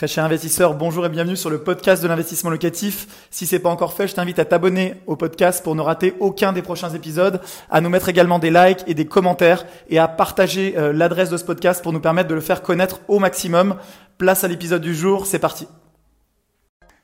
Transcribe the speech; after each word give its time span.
Très 0.00 0.08
cher 0.08 0.24
investisseur, 0.24 0.72
bonjour 0.72 1.04
et 1.04 1.10
bienvenue 1.10 1.36
sur 1.36 1.50
le 1.50 1.62
podcast 1.62 2.02
de 2.02 2.08
l'investissement 2.08 2.48
locatif. 2.48 3.28
Si 3.30 3.46
c'est 3.46 3.58
pas 3.58 3.68
encore 3.68 3.92
fait, 3.92 4.08
je 4.08 4.14
t'invite 4.14 4.38
à 4.38 4.46
t'abonner 4.46 4.94
au 5.06 5.14
podcast 5.14 5.62
pour 5.62 5.74
ne 5.74 5.82
rater 5.82 6.14
aucun 6.20 6.54
des 6.54 6.62
prochains 6.62 6.88
épisodes, 6.94 7.42
à 7.68 7.82
nous 7.82 7.90
mettre 7.90 8.08
également 8.08 8.38
des 8.38 8.50
likes 8.50 8.82
et 8.86 8.94
des 8.94 9.04
commentaires 9.04 9.66
et 9.90 9.98
à 9.98 10.08
partager 10.08 10.72
euh, 10.78 10.94
l'adresse 10.94 11.28
de 11.28 11.36
ce 11.36 11.44
podcast 11.44 11.82
pour 11.82 11.92
nous 11.92 12.00
permettre 12.00 12.30
de 12.30 12.34
le 12.34 12.40
faire 12.40 12.62
connaître 12.62 13.02
au 13.08 13.18
maximum. 13.18 13.76
Place 14.16 14.42
à 14.42 14.48
l'épisode 14.48 14.80
du 14.80 14.94
jour, 14.94 15.26
c'est 15.26 15.38
parti. 15.38 15.68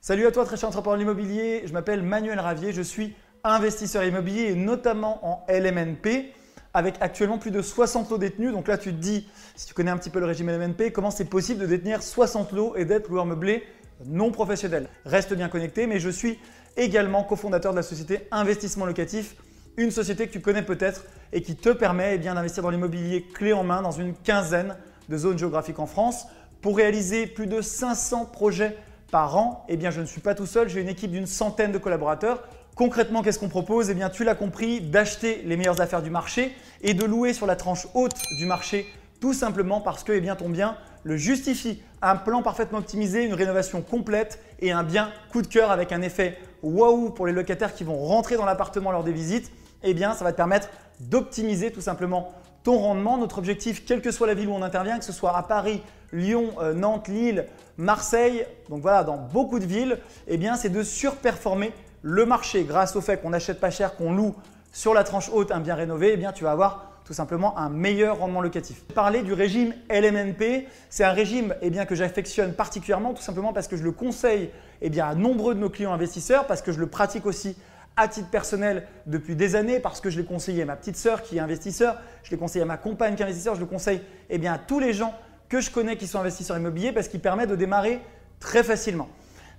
Salut 0.01 0.27
à 0.27 0.33
toi 0.33 0.47
très 0.47 0.57
cher 0.57 0.71
entrepreneur 0.71 0.97
de 0.97 1.03
l'immobilier, 1.03 1.65
je 1.67 1.75
m'appelle 1.75 2.03
Manuel 2.03 2.41
Ravier, 2.41 2.73
je 2.73 2.81
suis 2.81 3.15
investisseur 3.45 4.05
immobilier 4.05 4.45
et 4.45 4.55
notamment 4.55 5.21
en 5.23 5.45
LMNP 5.53 6.33
avec 6.77 6.97
actuellement 7.01 7.39
plus 7.39 7.51
de 7.51 7.63
60 7.63 8.11
lots 8.11 8.19
détenus. 8.19 8.53
Donc 8.53 8.69
là, 8.69 8.77
tu 8.77 8.93
te 8.93 8.99
dis, 8.99 9.27
si 9.55 9.67
tu 9.67 9.73
connais 9.73 9.91
un 9.91 9.97
petit 9.97 10.11
peu 10.11 10.21
le 10.21 10.27
régime 10.27 10.51
LMNP, 10.51 10.93
comment 10.93 11.11
c'est 11.11 11.25
possible 11.25 11.63
de 11.63 11.67
détenir 11.67 12.03
60 12.03 12.53
lots 12.53 12.77
et 12.77 12.85
d'être 12.85 13.09
loueur 13.09 13.25
meublé 13.25 13.65
non 14.05 14.31
professionnel? 14.31 14.87
Reste 15.07 15.33
bien 15.33 15.49
connecté, 15.49 15.87
mais 15.87 16.01
je 16.01 16.11
suis 16.11 16.39
également 16.77 17.25
cofondateur 17.25 17.73
de 17.73 17.79
la 17.79 17.83
société 17.83 18.29
Investissement 18.31 18.85
Locatif, 18.85 19.37
une 19.79 19.91
société 19.91 20.27
que 20.27 20.33
tu 20.35 20.43
connais 20.43 20.61
peut-être 20.61 21.05
et 21.33 21.41
qui 21.41 21.57
te 21.57 21.71
permet 21.71 22.17
eh 22.17 22.19
d'investir 22.19 22.63
dans 22.63 22.69
l'immobilier 22.69 23.25
clé 23.33 23.55
en 23.55 23.65
main 23.65 23.81
dans 23.81 23.91
une 23.91 24.13
quinzaine 24.13 24.77
de 25.09 25.17
zones 25.17 25.39
géographiques 25.39 25.79
en 25.79 25.87
France. 25.87 26.27
Pour 26.61 26.77
réaliser 26.77 27.27
plus 27.27 27.47
de 27.47 27.63
500 27.63 28.27
projets 28.27 28.77
par 29.11 29.39
an, 29.39 29.65
eh 29.71 29.79
bien, 29.79 29.91
je 29.91 30.03
ne 30.03 30.07
suis 30.07 30.21
pas 30.21 30.35
tout 30.35 30.45
seul, 30.45 30.69
j'ai 30.69 30.83
une 30.83 30.91
équipe 30.91 31.11
d'une 31.11 31.27
centaine 31.27 31.73
de 31.73 31.79
collaborateurs 31.79 32.43
Concrètement, 32.77 33.23
qu'est-ce 33.23 33.39
qu'on 33.39 33.49
propose? 33.49 33.89
Eh 33.89 33.95
bien, 33.95 34.11
tu 34.11 34.23
l'as 34.23 34.35
compris, 34.35 34.83
d'acheter 34.83 35.41
les 35.47 35.57
meilleures 35.57 35.81
affaires 35.81 36.03
du 36.03 36.11
marché 36.11 36.55
et 36.83 36.93
de 36.93 37.07
louer 37.07 37.33
sur 37.33 37.47
la 37.47 37.57
tranche 37.57 37.87
haute 37.95 38.21
du 38.39 38.45
marché, 38.45 38.85
tout 39.19 39.33
simplement 39.33 39.81
parce 39.81 40.05
que 40.05 40.13
eh 40.13 40.21
bien, 40.21 40.37
ton 40.37 40.51
bien 40.51 40.77
le 41.03 41.17
justifie. 41.17 41.83
Un 42.03 42.17
plan 42.17 42.43
parfaitement 42.43 42.81
optimisé, 42.81 43.25
une 43.25 43.33
rénovation 43.33 43.81
complète 43.81 44.43
et 44.61 44.73
un 44.73 44.83
bien 44.83 45.11
coup 45.33 45.41
de 45.41 45.47
cœur 45.47 45.71
avec 45.71 45.91
un 45.91 46.03
effet 46.03 46.37
waouh 46.63 47.09
pour 47.09 47.27
les 47.27 47.33
locataires 47.33 47.73
qui 47.73 47.83
vont 47.83 47.97
rentrer 47.97 48.37
dans 48.37 48.45
l'appartement 48.45 48.93
lors 48.93 49.05
des 49.05 49.13
visites. 49.13 49.51
Eh 49.83 49.95
bien, 49.95 50.13
ça 50.13 50.25
va 50.25 50.33
te 50.33 50.37
permettre 50.37 50.69
d'optimiser 51.01 51.73
tout 51.73 51.81
simplement 51.81 52.35
ton 52.63 52.77
rendement. 52.77 53.17
Notre 53.17 53.39
objectif, 53.39 53.87
quelle 53.87 54.03
que 54.03 54.11
soit 54.11 54.27
la 54.27 54.35
ville 54.35 54.49
où 54.49 54.55
on 54.55 54.61
intervient, 54.61 54.99
que 54.99 55.05
ce 55.07 55.15
soit 55.15 55.35
à 55.35 55.43
Paris, 55.43 55.81
Lyon, 56.13 56.51
euh, 56.61 56.75
Nantes, 56.75 57.09
Lille, 57.09 57.47
Marseille, 57.79 58.45
donc 58.69 58.83
voilà, 58.83 59.03
dans 59.03 59.17
beaucoup 59.17 59.61
de 59.61 59.65
villes, 59.65 59.99
eh 60.29 60.37
bien, 60.37 60.57
c'est 60.57 60.69
de 60.69 60.83
surperformer 60.83 61.73
le 62.09 62.25
marché, 62.25 62.63
grâce 62.63 62.95
au 62.95 63.01
fait 63.01 63.21
qu'on 63.21 63.31
n'achète 63.31 63.59
pas 63.59 63.71
cher, 63.71 63.97
qu'on 63.97 64.15
loue 64.15 64.37
sur 64.73 64.95
la 64.95 65.03
tranche 65.03 65.29
haute 65.33 65.51
un 65.51 65.59
bien 65.59 65.75
rénové, 65.75 66.13
eh 66.13 66.17
bien, 66.17 66.31
tu 66.31 66.45
vas 66.45 66.53
avoir 66.53 66.93
tout 67.05 67.13
simplement 67.13 67.59
un 67.59 67.69
meilleur 67.69 68.19
rendement 68.19 68.41
locatif. 68.41 68.85
Parler 68.95 69.25
du 69.25 69.33
régime 69.33 69.75
LMNP, 69.91 70.69
c'est 70.89 71.03
un 71.03 71.11
régime 71.11 71.57
eh 71.63 71.71
bien, 71.71 71.85
que 71.85 71.97
j'affectionne 71.97 72.53
particulièrement, 72.53 73.13
tout 73.13 73.23
simplement 73.23 73.53
parce 73.53 73.67
que 73.67 73.77
je 73.77 73.83
le 73.83 73.91
conseille 73.91 74.51
eh 74.83 75.01
à 75.01 75.17
nombreux 75.17 75.57
de 75.57 75.59
nos 75.59 75.69
clients 75.69 75.93
investisseurs, 75.93 76.47
parce 76.47 76.63
que 76.63 76.71
je 76.71 76.79
le 76.79 76.87
pratique 76.87 77.27
aussi 77.27 77.57
à 77.97 78.07
titre 78.07 78.31
personnel 78.31 78.87
depuis 79.07 79.35
des 79.35 79.57
années, 79.57 79.81
parce 79.81 80.01
que 80.01 80.09
je 80.09 80.21
l'ai 80.21 80.27
conseillé 80.27 80.63
à 80.63 80.67
ma 80.67 80.77
petite 80.77 80.97
sœur 80.97 81.23
qui 81.23 81.39
est 81.39 81.41
investisseur, 81.41 81.97
je 82.23 82.31
l'ai 82.31 82.37
conseillé 82.37 82.63
à 82.63 82.67
ma 82.67 82.77
compagne 82.77 83.17
qui 83.17 83.23
est 83.23 83.25
investisseur, 83.25 83.57
je 83.57 83.61
le 83.61 83.67
conseille 83.67 84.01
eh 84.31 84.47
à 84.47 84.59
tous 84.59 84.79
les 84.79 84.93
gens 84.93 85.13
que 85.49 85.61
je 85.61 85.73
connais 85.73 85.97
qui 85.97 86.07
sont 86.07 86.21
investisseurs 86.21 86.57
immobiliers, 86.57 86.93
parce 86.93 87.09
qu'il 87.09 87.21
permet 87.21 87.49
de 87.49 87.57
démarrer 87.57 88.01
très 88.39 88.63
facilement. 88.63 89.09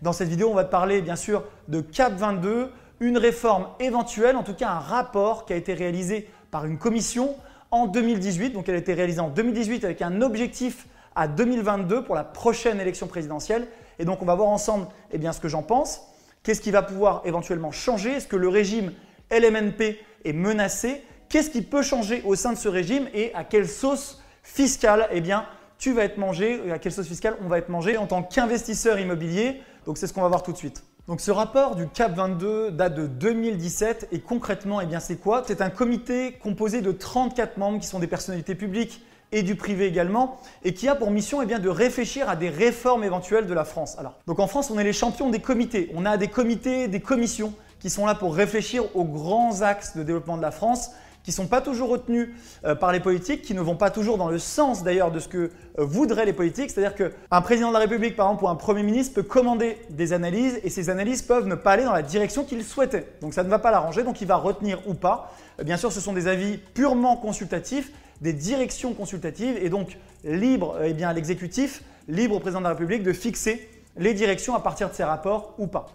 Dans 0.03 0.13
cette 0.13 0.29
vidéo, 0.29 0.49
on 0.51 0.53
va 0.53 0.63
te 0.63 0.69
parler 0.69 1.01
bien 1.01 1.15
sûr 1.15 1.43
de 1.69 1.81
CAP 1.81 2.13
22, 2.13 2.71
une 2.99 3.17
réforme 3.17 3.67
éventuelle, 3.79 4.35
en 4.35 4.43
tout 4.43 4.53
cas 4.53 4.69
un 4.69 4.79
rapport 4.79 5.45
qui 5.45 5.53
a 5.53 5.55
été 5.55 5.73
réalisé 5.73 6.29
par 6.51 6.65
une 6.65 6.77
commission 6.77 7.35
en 7.71 7.87
2018. 7.87 8.51
Donc 8.51 8.69
elle 8.69 8.75
a 8.75 8.79
été 8.79 8.93
réalisée 8.93 9.21
en 9.21 9.29
2018 9.29 9.83
avec 9.85 10.03
un 10.03 10.21
objectif 10.21 10.85
à 11.15 11.27
2022 11.27 12.03
pour 12.03 12.13
la 12.13 12.23
prochaine 12.23 12.79
élection 12.79 13.07
présidentielle. 13.07 13.67
Et 13.97 14.05
donc 14.05 14.21
on 14.21 14.25
va 14.25 14.35
voir 14.35 14.49
ensemble 14.49 14.85
eh 15.11 15.17
bien, 15.17 15.33
ce 15.33 15.39
que 15.39 15.47
j'en 15.47 15.63
pense. 15.63 16.01
Qu'est-ce 16.43 16.61
qui 16.61 16.71
va 16.71 16.83
pouvoir 16.83 17.23
éventuellement 17.25 17.71
changer? 17.71 18.11
Est-ce 18.11 18.27
que 18.27 18.35
le 18.35 18.49
régime 18.49 18.93
LMNP 19.31 19.97
est 20.25 20.33
menacé? 20.33 21.03
Qu'est-ce 21.27 21.49
qui 21.49 21.63
peut 21.63 21.81
changer 21.81 22.21
au 22.23 22.35
sein 22.35 22.53
de 22.53 22.57
ce 22.57 22.69
régime? 22.69 23.07
Et 23.15 23.33
à 23.33 23.43
quelle 23.43 23.67
sauce 23.67 24.21
fiscale 24.43 25.07
eh 25.11 25.21
bien, 25.21 25.45
tu 25.79 25.91
vas 25.91 26.03
être 26.03 26.17
mangé 26.17 26.71
à 26.71 26.77
quelle 26.77 26.91
sauce 26.91 27.07
fiscale 27.07 27.35
on 27.43 27.47
va 27.47 27.57
être 27.57 27.69
mangé 27.69 27.97
en 27.97 28.05
tant 28.05 28.21
qu'investisseur 28.21 28.99
immobilier? 28.99 29.61
Donc 29.87 29.97
c'est 29.97 30.05
ce 30.05 30.13
qu'on 30.13 30.21
va 30.21 30.27
voir 30.27 30.43
tout 30.43 30.51
de 30.51 30.57
suite. 30.57 30.83
Donc 31.07 31.21
ce 31.21 31.31
rapport 31.31 31.75
du 31.75 31.87
CAP 31.87 32.13
22 32.13 32.71
date 32.71 32.93
de 32.93 33.07
2017 33.07 34.09
et 34.11 34.19
concrètement, 34.19 34.81
eh 34.81 34.85
bien 34.85 34.99
c'est 34.99 35.15
quoi? 35.15 35.43
C'est 35.47 35.61
un 35.61 35.69
comité 35.69 36.33
composé 36.33 36.81
de 36.81 36.91
34 36.91 37.57
membres 37.57 37.79
qui 37.79 37.87
sont 37.87 37.99
des 37.99 38.07
personnalités 38.07 38.53
publiques 38.53 39.01
et 39.31 39.43
du 39.43 39.55
privé 39.55 39.87
également, 39.87 40.39
et 40.63 40.73
qui 40.73 40.87
a 40.89 40.95
pour 40.95 41.09
mission 41.09 41.41
eh 41.41 41.45
de 41.45 41.69
réfléchir 41.69 42.29
à 42.29 42.35
des 42.35 42.49
réformes 42.49 43.05
éventuelles 43.05 43.47
de 43.47 43.53
la 43.53 43.63
France. 43.65 43.97
Donc 44.25 44.39
en 44.39 44.47
France, 44.47 44.71
on 44.71 44.77
est 44.77 44.83
les 44.83 44.93
champions 44.93 45.29
des 45.29 45.39
comités. 45.39 45.89
On 45.95 46.05
a 46.05 46.17
des 46.17 46.27
comités, 46.27 46.87
des 46.87 47.01
commissions 47.01 47.53
qui 47.79 47.89
sont 47.89 48.05
là 48.05 48.15
pour 48.15 48.35
réfléchir 48.35 48.83
aux 48.95 49.05
grands 49.05 49.61
axes 49.61 49.95
de 49.95 50.03
développement 50.03 50.37
de 50.37 50.41
la 50.41 50.51
France 50.51 50.91
qui 51.27 51.31
ne 51.31 51.35
sont 51.35 51.47
pas 51.47 51.59
toujours 51.59 51.89
retenus 51.89 52.29
euh, 52.63 52.73
par 52.73 52.93
les 52.93 53.01
politiques, 53.01 53.41
qui 53.41 53.53
ne 53.53 53.59
vont 53.59 53.75
pas 53.75 53.89
toujours 53.89 54.17
dans 54.17 54.29
le 54.29 54.39
sens 54.39 54.81
d'ailleurs 54.81 55.11
de 55.11 55.19
ce 55.19 55.27
que 55.27 55.37
euh, 55.37 55.83
voudraient 55.83 56.25
les 56.25 56.31
politiques. 56.31 56.71
C'est-à-dire 56.71 56.95
qu'un 56.95 57.41
président 57.41 57.67
de 57.67 57.73
la 57.73 57.79
République, 57.79 58.15
par 58.15 58.27
exemple, 58.27 58.45
ou 58.45 58.47
un 58.47 58.55
Premier 58.55 58.81
ministre 58.81 59.13
peut 59.13 59.23
commander 59.23 59.77
des 59.89 60.13
analyses 60.13 60.57
et 60.63 60.69
ces 60.69 60.89
analyses 60.89 61.21
peuvent 61.21 61.45
ne 61.45 61.55
pas 61.55 61.73
aller 61.73 61.83
dans 61.83 61.91
la 61.91 62.01
direction 62.01 62.45
qu'il 62.45 62.63
souhaitait. 62.63 63.07
Donc 63.19 63.33
ça 63.33 63.43
ne 63.43 63.49
va 63.49 63.59
pas 63.59 63.71
l'arranger, 63.71 64.03
donc 64.03 64.21
il 64.21 64.27
va 64.27 64.37
retenir 64.37 64.79
ou 64.87 64.93
pas. 64.93 65.33
Euh, 65.59 65.65
bien 65.65 65.75
sûr, 65.75 65.91
ce 65.91 65.99
sont 65.99 66.13
des 66.13 66.29
avis 66.29 66.59
purement 66.73 67.17
consultatifs, 67.17 67.91
des 68.21 68.31
directions 68.31 68.93
consultatives 68.93 69.57
et 69.61 69.67
donc 69.67 69.97
libre 70.23 70.77
eh 70.81 70.93
bien, 70.93 71.09
à 71.09 71.13
l'exécutif, 71.13 71.83
libre 72.07 72.37
au 72.37 72.39
président 72.39 72.61
de 72.61 72.63
la 72.63 72.69
République 72.71 73.03
de 73.03 73.11
fixer 73.11 73.69
les 73.97 74.13
directions 74.13 74.55
à 74.55 74.61
partir 74.61 74.89
de 74.89 74.93
ces 74.95 75.03
rapports 75.03 75.55
ou 75.57 75.67
pas. 75.67 75.87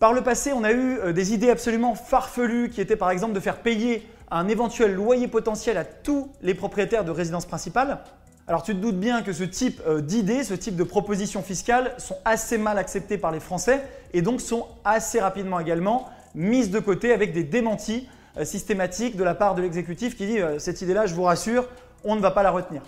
Par 0.00 0.14
le 0.14 0.22
passé, 0.22 0.54
on 0.54 0.64
a 0.64 0.72
eu 0.72 1.12
des 1.12 1.34
idées 1.34 1.50
absolument 1.50 1.94
farfelues 1.94 2.70
qui 2.70 2.80
étaient 2.80 2.96
par 2.96 3.10
exemple 3.10 3.34
de 3.34 3.40
faire 3.40 3.58
payer 3.58 4.06
un 4.34 4.48
éventuel 4.48 4.92
loyer 4.92 5.28
potentiel 5.28 5.78
à 5.78 5.84
tous 5.84 6.28
les 6.42 6.54
propriétaires 6.54 7.04
de 7.04 7.12
résidence 7.12 7.46
principale. 7.46 8.00
Alors 8.48 8.64
tu 8.64 8.74
te 8.74 8.80
doutes 8.80 8.98
bien 8.98 9.22
que 9.22 9.32
ce 9.32 9.44
type 9.44 9.80
euh, 9.86 10.00
d'idées, 10.00 10.42
ce 10.42 10.54
type 10.54 10.74
de 10.74 10.82
propositions 10.82 11.40
fiscales 11.40 11.94
sont 11.98 12.16
assez 12.24 12.58
mal 12.58 12.76
acceptées 12.76 13.16
par 13.16 13.30
les 13.30 13.38
Français 13.38 13.80
et 14.12 14.22
donc 14.22 14.40
sont 14.40 14.66
assez 14.84 15.20
rapidement 15.20 15.60
également 15.60 16.10
mises 16.34 16.72
de 16.72 16.80
côté 16.80 17.12
avec 17.12 17.32
des 17.32 17.44
démentis 17.44 18.08
euh, 18.36 18.44
systématiques 18.44 19.16
de 19.16 19.22
la 19.22 19.36
part 19.36 19.54
de 19.54 19.62
l'exécutif 19.62 20.16
qui 20.16 20.26
dit 20.26 20.40
euh, 20.40 20.58
cette 20.58 20.82
idée-là, 20.82 21.06
je 21.06 21.14
vous 21.14 21.22
rassure, 21.22 21.68
on 22.02 22.16
ne 22.16 22.20
va 22.20 22.32
pas 22.32 22.42
la 22.42 22.50
retenir. 22.50 22.82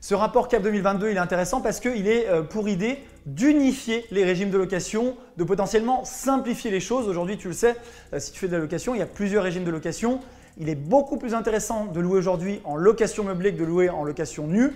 Ce 0.00 0.14
rapport 0.14 0.46
CAP 0.46 0.62
2022, 0.62 1.10
il 1.10 1.16
est 1.16 1.20
intéressant 1.20 1.60
parce 1.60 1.80
qu'il 1.80 2.08
est 2.08 2.26
pour 2.50 2.68
idée 2.68 2.98
d'unifier 3.24 4.04
les 4.10 4.24
régimes 4.24 4.50
de 4.50 4.58
location, 4.58 5.16
de 5.36 5.44
potentiellement 5.44 6.04
simplifier 6.04 6.72
les 6.72 6.80
choses. 6.80 7.06
Aujourd'hui, 7.06 7.38
tu 7.38 7.46
le 7.46 7.54
sais, 7.54 7.76
si 8.18 8.32
tu 8.32 8.40
fais 8.40 8.48
de 8.48 8.54
la 8.54 8.58
location, 8.58 8.96
il 8.96 8.98
y 8.98 9.02
a 9.02 9.06
plusieurs 9.06 9.44
régimes 9.44 9.62
de 9.62 9.70
location. 9.70 10.20
Il 10.58 10.68
est 10.68 10.74
beaucoup 10.74 11.16
plus 11.16 11.34
intéressant 11.34 11.86
de 11.86 12.00
louer 12.00 12.18
aujourd'hui 12.18 12.60
en 12.64 12.76
location 12.76 13.24
meublée 13.24 13.54
que 13.54 13.58
de 13.58 13.64
louer 13.64 13.88
en 13.88 14.04
location 14.04 14.46
nue. 14.46 14.72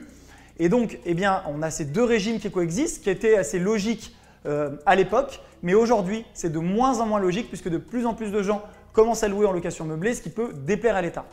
Et 0.58 0.68
donc, 0.68 0.98
eh 1.04 1.14
on 1.48 1.62
a 1.62 1.70
ces 1.70 1.84
deux 1.84 2.04
régimes 2.04 2.38
qui 2.38 2.50
coexistent, 2.50 3.02
qui 3.02 3.10
étaient 3.10 3.36
assez 3.36 3.58
logiques 3.58 4.16
euh, 4.46 4.70
à 4.86 4.96
l'époque, 4.96 5.40
mais 5.62 5.74
aujourd'hui, 5.74 6.24
c'est 6.32 6.50
de 6.50 6.58
moins 6.58 7.00
en 7.00 7.06
moins 7.06 7.20
logique 7.20 7.48
puisque 7.48 7.68
de 7.68 7.78
plus 7.78 8.06
en 8.06 8.14
plus 8.14 8.30
de 8.30 8.42
gens 8.42 8.62
commencent 8.92 9.22
à 9.22 9.28
louer 9.28 9.46
en 9.46 9.52
location 9.52 9.84
meublée, 9.84 10.14
ce 10.14 10.22
qui 10.22 10.30
peut 10.30 10.52
déplaire 10.54 10.96
à 10.96 11.02
l'État. 11.02 11.26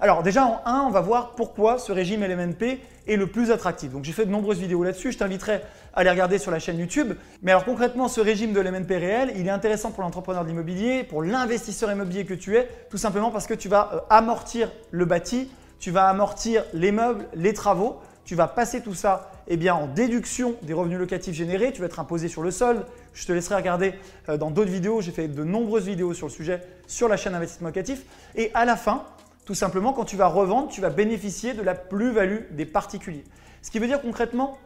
Alors 0.00 0.22
déjà 0.22 0.44
en 0.44 0.60
1, 0.64 0.82
on 0.82 0.90
va 0.90 1.00
voir 1.00 1.30
pourquoi 1.36 1.78
ce 1.78 1.90
régime 1.90 2.22
LMNP 2.22 2.80
est 3.06 3.16
le 3.16 3.26
plus 3.26 3.50
attractif. 3.50 3.92
Donc 3.92 4.04
j'ai 4.04 4.12
fait 4.12 4.26
de 4.26 4.30
nombreuses 4.30 4.58
vidéos 4.58 4.82
là-dessus, 4.82 5.12
je 5.12 5.18
t'inviterai 5.18 5.62
à 5.94 6.04
les 6.04 6.10
regarder 6.10 6.38
sur 6.38 6.50
la 6.50 6.58
chaîne 6.58 6.78
YouTube. 6.78 7.14
Mais 7.42 7.52
alors 7.52 7.64
concrètement, 7.64 8.08
ce 8.08 8.20
régime 8.20 8.52
de 8.52 8.60
LMNP 8.60 8.90
réel, 8.90 9.32
il 9.36 9.46
est 9.46 9.50
intéressant 9.50 9.90
pour 9.90 10.02
l'entrepreneur 10.02 10.42
de 10.42 10.48
l'immobilier, 10.48 11.04
pour 11.04 11.22
l'investisseur 11.22 11.90
immobilier 11.90 12.26
que 12.26 12.34
tu 12.34 12.56
es, 12.56 12.68
tout 12.90 12.98
simplement 12.98 13.30
parce 13.30 13.46
que 13.46 13.54
tu 13.54 13.68
vas 13.68 13.90
euh, 13.94 14.00
amortir 14.10 14.70
le 14.90 15.04
bâti, 15.06 15.50
tu 15.78 15.90
vas 15.90 16.08
amortir 16.08 16.64
les 16.74 16.92
meubles, 16.92 17.26
les 17.34 17.54
travaux, 17.54 18.00
tu 18.26 18.34
vas 18.34 18.48
passer 18.48 18.82
tout 18.82 18.94
ça 18.94 19.30
eh 19.48 19.56
bien, 19.56 19.74
en 19.74 19.86
déduction 19.86 20.56
des 20.62 20.72
revenus 20.72 20.98
locatifs 20.98 21.34
générés, 21.34 21.72
tu 21.72 21.80
vas 21.80 21.86
être 21.86 22.00
imposé 22.00 22.26
sur 22.26 22.42
le 22.42 22.50
solde. 22.50 22.84
Je 23.14 23.24
te 23.24 23.32
laisserai 23.32 23.54
regarder 23.54 23.94
euh, 24.28 24.36
dans 24.36 24.50
d'autres 24.50 24.70
vidéos, 24.70 25.00
j'ai 25.00 25.12
fait 25.12 25.28
de 25.28 25.44
nombreuses 25.44 25.86
vidéos 25.86 26.12
sur 26.12 26.26
le 26.26 26.32
sujet 26.32 26.60
sur 26.86 27.08
la 27.08 27.16
chaîne 27.16 27.34
Investissement 27.34 27.68
Locatif. 27.68 28.02
Et 28.34 28.50
à 28.54 28.64
la 28.64 28.76
fin, 28.76 29.04
tout 29.46 29.54
simplement, 29.54 29.92
quand 29.92 30.04
tu 30.04 30.16
vas 30.16 30.26
revendre, 30.26 30.68
tu 30.68 30.80
vas 30.80 30.90
bénéficier 30.90 31.54
de 31.54 31.62
la 31.62 31.74
plus-value 31.74 32.50
des 32.50 32.66
particuliers. 32.66 33.24
Ce 33.62 33.70
qui 33.70 33.78
veut 33.78 33.86
dire 33.86 34.02
concrètement 34.02 34.58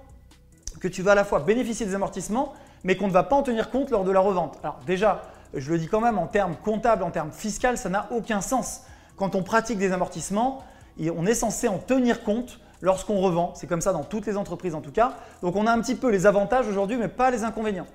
que 0.81 0.89
tu 0.89 1.03
vas 1.03 1.13
à 1.13 1.15
la 1.15 1.25
fois 1.25 1.41
bénéficier 1.41 1.85
des 1.85 1.95
amortissements, 1.95 2.55
mais 2.83 2.97
qu'on 2.97 3.07
ne 3.07 3.13
va 3.13 3.23
pas 3.23 3.37
en 3.37 3.43
tenir 3.43 3.71
compte 3.71 3.91
lors 3.91 4.05
de 4.05 4.11
la 4.11 4.21
revente. 4.21 4.59
Alors 4.63 4.81
déjà, 4.87 5.23
je 5.53 5.71
le 5.71 5.79
dis 5.79 5.87
quand 5.87 6.01
même, 6.01 6.19
en 6.19 6.27
termes 6.27 6.57
comptables, 6.57 7.03
en 7.03 7.11
termes 7.11 7.31
fiscaux, 7.31 7.77
ça 7.77 7.91
n'a 7.91 8.09
aucun 8.11 8.41
sens. 8.41 8.83
Quand 9.17 9.35
on 9.35 9.43
pratique 9.43 9.79
des 9.79 9.93
amortissements, 9.93 10.65
on 10.99 11.27
est 11.27 11.35
censé 11.35 11.69
en 11.69 11.79
tenir 11.79 12.25
compte 12.25 12.59
lorsqu'on 12.81 13.21
revend. 13.21 13.53
C'est 13.55 13.67
comme 13.67 13.83
ça 13.83 13.93
dans 13.93 14.05
toutes 14.05 14.25
les 14.27 14.39
entreprises 14.39 14.75
en 14.75 14.81
tout 14.81 14.93
cas. 14.93 15.13
Donc 15.43 15.57
on 15.57 15.67
a 15.67 15.73
un 15.73 15.81
petit 15.83 15.95
peu 15.95 16.09
les 16.09 16.25
avantages 16.25 16.67
aujourd'hui, 16.67 16.97
mais 16.97 17.09
pas 17.09 17.31
les 17.31 17.45
inconvénients. 17.45 17.87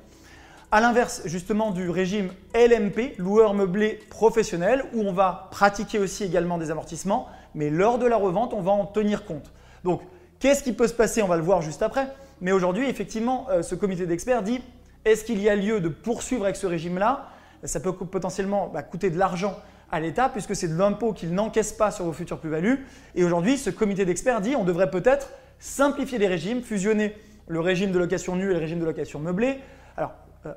À 0.76 0.82
l'inverse 0.82 1.22
justement 1.24 1.72
du 1.72 1.90
régime 1.90 2.34
LMP, 2.54 3.18
loueur 3.18 3.54
meublé 3.54 3.98
professionnel, 4.10 4.84
où 4.94 5.04
on 5.04 5.14
va 5.14 5.48
pratiquer 5.50 6.00
aussi 6.00 6.26
également 6.26 6.58
des 6.58 6.70
amortissements, 6.70 7.30
mais 7.54 7.70
lors 7.70 7.98
de 7.98 8.06
la 8.06 8.18
revente, 8.18 8.54
on 8.54 8.60
va 8.60 8.74
en 8.74 8.86
tenir 8.86 9.24
compte. 9.24 9.54
Donc, 9.86 10.02
qu'est-ce 10.38 10.64
qui 10.64 10.74
peut 10.74 10.90
se 10.90 10.94
passer? 10.94 11.22
On 11.22 11.30
va 11.30 11.38
le 11.38 11.44
voir 11.44 11.62
juste 11.62 11.82
après. 11.82 12.10
Mais 12.42 12.52
aujourd'hui, 12.52 12.90
effectivement, 12.90 13.48
euh, 13.52 13.62
ce 13.62 13.74
comité 13.74 14.06
d'experts 14.06 14.44
dit 14.44 14.60
est-ce 15.06 15.24
qu'il 15.24 15.42
y 15.42 15.48
a 15.48 15.56
lieu 15.56 15.80
de 15.80 15.88
poursuivre 15.88 16.44
avec 16.44 16.58
ce 16.58 16.68
régime-là? 16.68 17.30
Ça 17.64 17.80
peut 17.80 17.94
potentiellement 17.94 18.68
bah, 18.68 18.84
coûter 18.84 19.10
de 19.10 19.18
l'argent 19.18 19.58
à 19.94 20.02
l'État 20.02 20.28
puisque 20.28 20.58
c'est 20.58 20.68
de 20.68 20.78
l'impôt 20.78 21.14
qu'il 21.14 21.34
n'encaisse 21.34 21.72
pas 21.72 21.90
sur 21.90 22.04
vos 22.04 22.12
futures 22.12 22.40
plus-values. 22.40 22.86
Et 23.16 23.24
aujourd'hui, 23.24 23.58
ce 23.58 23.70
comité 23.70 24.04
d'experts 24.04 24.42
dit 24.42 24.58
on 24.58 24.66
devrait 24.66 24.92
peut-être 24.92 25.30
simplifier 25.58 26.18
les 26.18 26.28
régimes, 26.28 26.62
fusionner 26.62 27.16
le 27.48 27.62
régime 27.62 27.94
de 27.94 27.98
location 27.98 28.36
nue 28.36 28.50
et 28.50 28.54
le 28.54 28.60
régime 28.60 28.82
de 28.82 28.86
location 28.86 29.20
meublée. 29.22 29.60
Alors, 29.96 30.12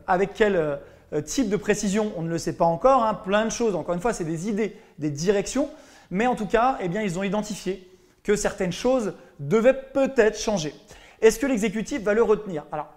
avec 0.07 0.35
quel 0.35 0.57
euh, 1.13 1.23
type 1.23 1.49
de 1.49 1.57
précision, 1.57 2.13
on 2.17 2.23
ne 2.23 2.29
le 2.29 2.39
sait 2.39 2.53
pas 2.53 2.65
encore. 2.65 3.05
Hein. 3.05 3.15
plein 3.15 3.45
de 3.45 3.51
choses, 3.51 3.75
encore 3.75 3.95
une 3.95 4.01
fois, 4.01 4.13
c'est 4.13 4.25
des 4.25 4.49
idées, 4.49 4.77
des 4.99 5.11
directions. 5.11 5.71
Mais 6.11 6.27
en 6.27 6.35
tout 6.35 6.47
cas, 6.47 6.79
eh 6.81 6.89
bien, 6.89 7.03
ils 7.03 7.19
ont 7.19 7.23
identifié 7.23 7.89
que 8.23 8.37
certaines 8.37 8.73
choses 8.73 9.15
devaient 9.41 9.81
peut-être 9.93 10.39
changer. 10.39 10.75
Est-ce 11.21 11.39
que 11.39 11.47
l'exécutif 11.47 12.03
va 12.03 12.15
le 12.15 12.23
retenir? 12.23 12.65
Alors, 12.73 12.89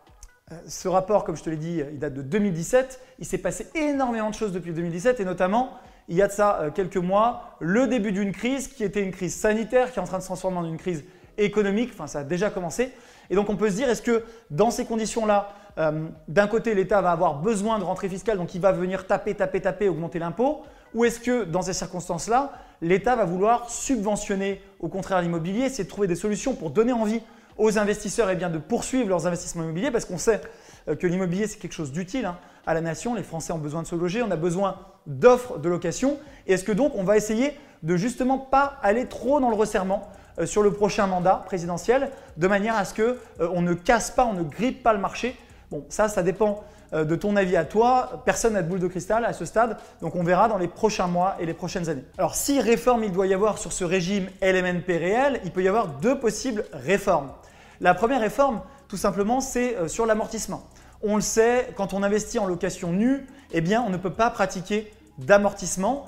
euh, 0.52 0.56
ce 0.68 0.88
rapport, 0.88 1.24
comme 1.24 1.38
je 1.38 1.44
te 1.44 1.50
l'ai 1.50 1.58
dit, 1.58 1.82
il 1.92 2.00
date 2.00 2.14
de 2.14 2.22
2017. 2.22 3.00
Il 3.20 3.26
s'est 3.26 3.38
passé 3.38 3.68
énormément 3.76 4.30
de 4.30 4.36
choses 4.36 4.52
depuis 4.52 4.74
2017 4.74 5.20
et 5.20 5.26
notamment, 5.26 5.72
il 6.10 6.18
y 6.18 6.22
a 6.22 6.28
de 6.28 6.34
ça 6.34 6.72
quelques 6.76 6.98
mois, 6.98 7.56
le 7.60 7.88
début 7.88 8.12
d'une 8.12 8.34
crise 8.34 8.68
qui 8.68 8.84
était 8.84 9.02
une 9.02 9.12
crise 9.12 9.36
sanitaire 9.36 9.94
qui 9.94 10.00
est 10.00 10.02
en 10.02 10.06
train 10.06 10.18
de 10.18 10.24
se 10.24 10.28
transformer 10.28 10.58
en 10.58 10.66
une 10.66 10.78
crise 10.78 11.06
économique. 11.38 11.92
Enfin, 11.94 12.08
ça 12.08 12.20
a 12.20 12.24
déjà 12.24 12.50
commencé. 12.50 12.92
Et 13.30 13.36
donc, 13.36 13.50
on 13.50 13.56
peut 13.56 13.70
se 13.70 13.76
dire, 13.76 13.90
est-ce 13.90 14.02
que 14.02 14.24
dans 14.50 14.72
ces 14.72 14.84
conditions-là, 14.84 15.54
euh, 15.77 16.07
d'un 16.27 16.47
côté, 16.47 16.75
l'État 16.75 17.01
va 17.01 17.12
avoir 17.12 17.35
besoin 17.35 17.79
de 17.79 17.83
rentrée 17.83 18.09
fiscale, 18.09 18.38
donc 18.38 18.53
il 18.56 18.62
va 18.62 18.71
venir 18.71 19.07
taper, 19.07 19.35
taper, 19.35 19.62
taper, 19.62 19.89
augmenter 19.89 20.19
l'impôt 20.19 20.63
Ou 20.94 21.06
est-ce 21.06 21.19
que 21.19 21.44
dans 21.44 21.62
ces 21.62 21.73
circonstances-là, 21.73 22.51
l'État 22.81 23.15
va 23.15 23.25
vouloir 23.25 23.69
subventionner 23.69 24.62
au 24.79 24.88
contraire 24.88 25.21
l'immobilier, 25.21 25.69
c'est 25.69 25.85
de 25.85 25.89
trouver 25.89 26.07
des 26.07 26.15
solutions 26.15 26.56
pour 26.56 26.71
donner 26.71 26.94
envie 26.94 27.21
aux 27.57 27.77
investisseurs 27.77 28.29
eh 28.29 28.35
de 28.35 28.57
poursuivre 28.57 29.07
leurs 29.09 29.27
investissements 29.27 29.63
immobiliers 29.63 29.91
parce 29.91 30.06
qu'on 30.06 30.18
sait 30.18 30.41
euh, 30.88 30.95
que 30.95 31.06
l'immobilier 31.06 31.47
c'est 31.47 31.59
quelque 31.59 31.73
chose 31.73 31.91
d'utile 31.91 32.25
hein, 32.25 32.38
à 32.65 32.73
la 32.73 32.81
nation. 32.81 33.13
Les 33.13 33.23
Français 33.23 33.53
ont 33.53 33.59
besoin 33.59 33.83
de 33.83 33.88
se 33.88 33.95
loger, 33.95 34.23
on 34.23 34.31
a 34.31 34.35
besoin 34.35 34.77
d'offres 35.06 35.59
de 35.59 35.69
location. 35.69 36.18
Et 36.47 36.53
est-ce 36.53 36.63
que 36.63 36.71
donc 36.71 36.94
on 36.95 37.03
va 37.03 37.18
essayer 37.18 37.56
de 37.83 37.95
justement 37.97 38.38
pas 38.38 38.79
aller 38.81 39.06
trop 39.06 39.39
dans 39.39 39.50
le 39.50 39.56
resserrement 39.56 40.09
euh, 40.39 40.45
sur 40.45 40.63
le 40.63 40.71
prochain 40.71 41.07
mandat 41.07 41.44
présidentiel 41.45 42.09
de 42.38 42.47
manière 42.47 42.75
à 42.75 42.85
ce 42.85 42.95
qu'on 42.95 43.15
on 43.39 43.62
ne 43.62 43.73
casse 43.73 44.12
pas, 44.12 44.25
on 44.25 44.33
ne 44.33 44.44
grippe 44.44 44.81
pas 44.81 44.94
le 44.94 45.00
marché 45.00 45.35
Bon, 45.71 45.85
ça, 45.88 46.09
ça 46.09 46.21
dépend 46.21 46.65
euh, 46.94 47.06
de 47.06 47.15
ton 47.15 47.38
avis 47.38 47.56
à 47.56 47.63
toi. 47.63 48.21
Personne 48.25 48.53
n'a 48.53 48.62
de 48.62 48.68
boule 48.68 48.81
de 48.81 48.88
cristal 48.88 49.23
à 49.23 49.31
ce 49.31 49.45
stade, 49.45 49.77
donc 50.01 50.15
on 50.15 50.23
verra 50.23 50.50
dans 50.50 50.57
les 50.57 50.68
prochains 50.68 51.07
mois 51.07 51.38
et 51.39 51.45
les 51.45 51.53
prochaines 51.53 51.88
années. 51.88 52.03
Alors, 52.18 52.35
si 52.35 52.59
réforme 52.59 53.06
il 53.06 53.13
doit 53.13 53.25
y 53.25 53.33
avoir 53.33 53.57
sur 53.57 53.71
ce 53.71 53.85
régime 53.85 54.27
LMNP 54.41 54.89
réel, 54.89 55.39
il 55.45 55.51
peut 55.51 55.63
y 55.63 55.69
avoir 55.69 55.88
deux 55.88 56.19
possibles 56.19 56.65
réformes. 56.73 57.31
La 57.79 57.94
première 57.94 58.19
réforme, 58.19 58.62
tout 58.89 58.97
simplement, 58.97 59.39
c'est 59.39 59.77
euh, 59.77 59.88
sur 59.88 60.06
l'amortissement. 60.06 60.63
On 61.03 61.15
le 61.15 61.21
sait, 61.21 61.69
quand 61.77 61.94
on 61.94 62.03
investit 62.03 62.38
en 62.38 62.45
location 62.45 62.91
nue, 62.91 63.25
eh 63.53 63.62
bien, 63.62 63.81
on 63.81 63.89
ne 63.89 63.97
peut 63.97 64.13
pas 64.13 64.29
pratiquer 64.29 64.91
d'amortissement. 65.19 66.07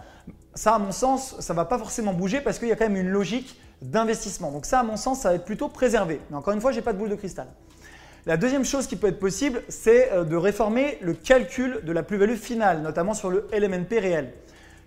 Ça, 0.56 0.76
à 0.76 0.80
mon 0.80 0.92
sens, 0.92 1.38
ça 1.40 1.54
ne 1.54 1.56
va 1.56 1.64
pas 1.64 1.78
forcément 1.78 2.14
bouger 2.14 2.42
parce 2.42 2.60
qu'il 2.60 2.68
y 2.68 2.74
a 2.74 2.76
quand 2.76 2.90
même 2.90 2.98
une 2.98 3.10
logique 3.10 3.58
d'investissement. 3.82 4.52
Donc 4.52 4.66
ça, 4.66 4.82
à 4.82 4.84
mon 4.84 4.98
sens, 4.98 5.22
ça 5.22 5.30
va 5.30 5.36
être 5.36 5.46
plutôt 5.46 5.70
préservé. 5.70 6.20
Mais 6.30 6.36
encore 6.36 6.54
une 6.54 6.60
fois, 6.60 6.72
je 6.72 6.78
n'ai 6.78 6.84
pas 6.84 6.92
de 6.92 6.98
boule 6.98 7.10
de 7.10 7.16
cristal. 7.16 7.48
La 8.26 8.38
deuxième 8.38 8.64
chose 8.64 8.88
qui 8.88 8.96
peut 8.96 9.08
être 9.08 9.20
possible, 9.20 9.64
c'est 9.68 10.14
euh, 10.14 10.24
de 10.24 10.38
réformer 10.38 10.98
le 11.02 11.14
calcul 11.14 11.82
de 11.84 11.92
la 11.92 12.04
plus-value 12.04 12.36
finale, 12.36 12.82
notamment 12.82 13.14
sur 13.14 13.30
le 13.30 13.50
LMNP 13.52 14.00
réel. 14.00 14.32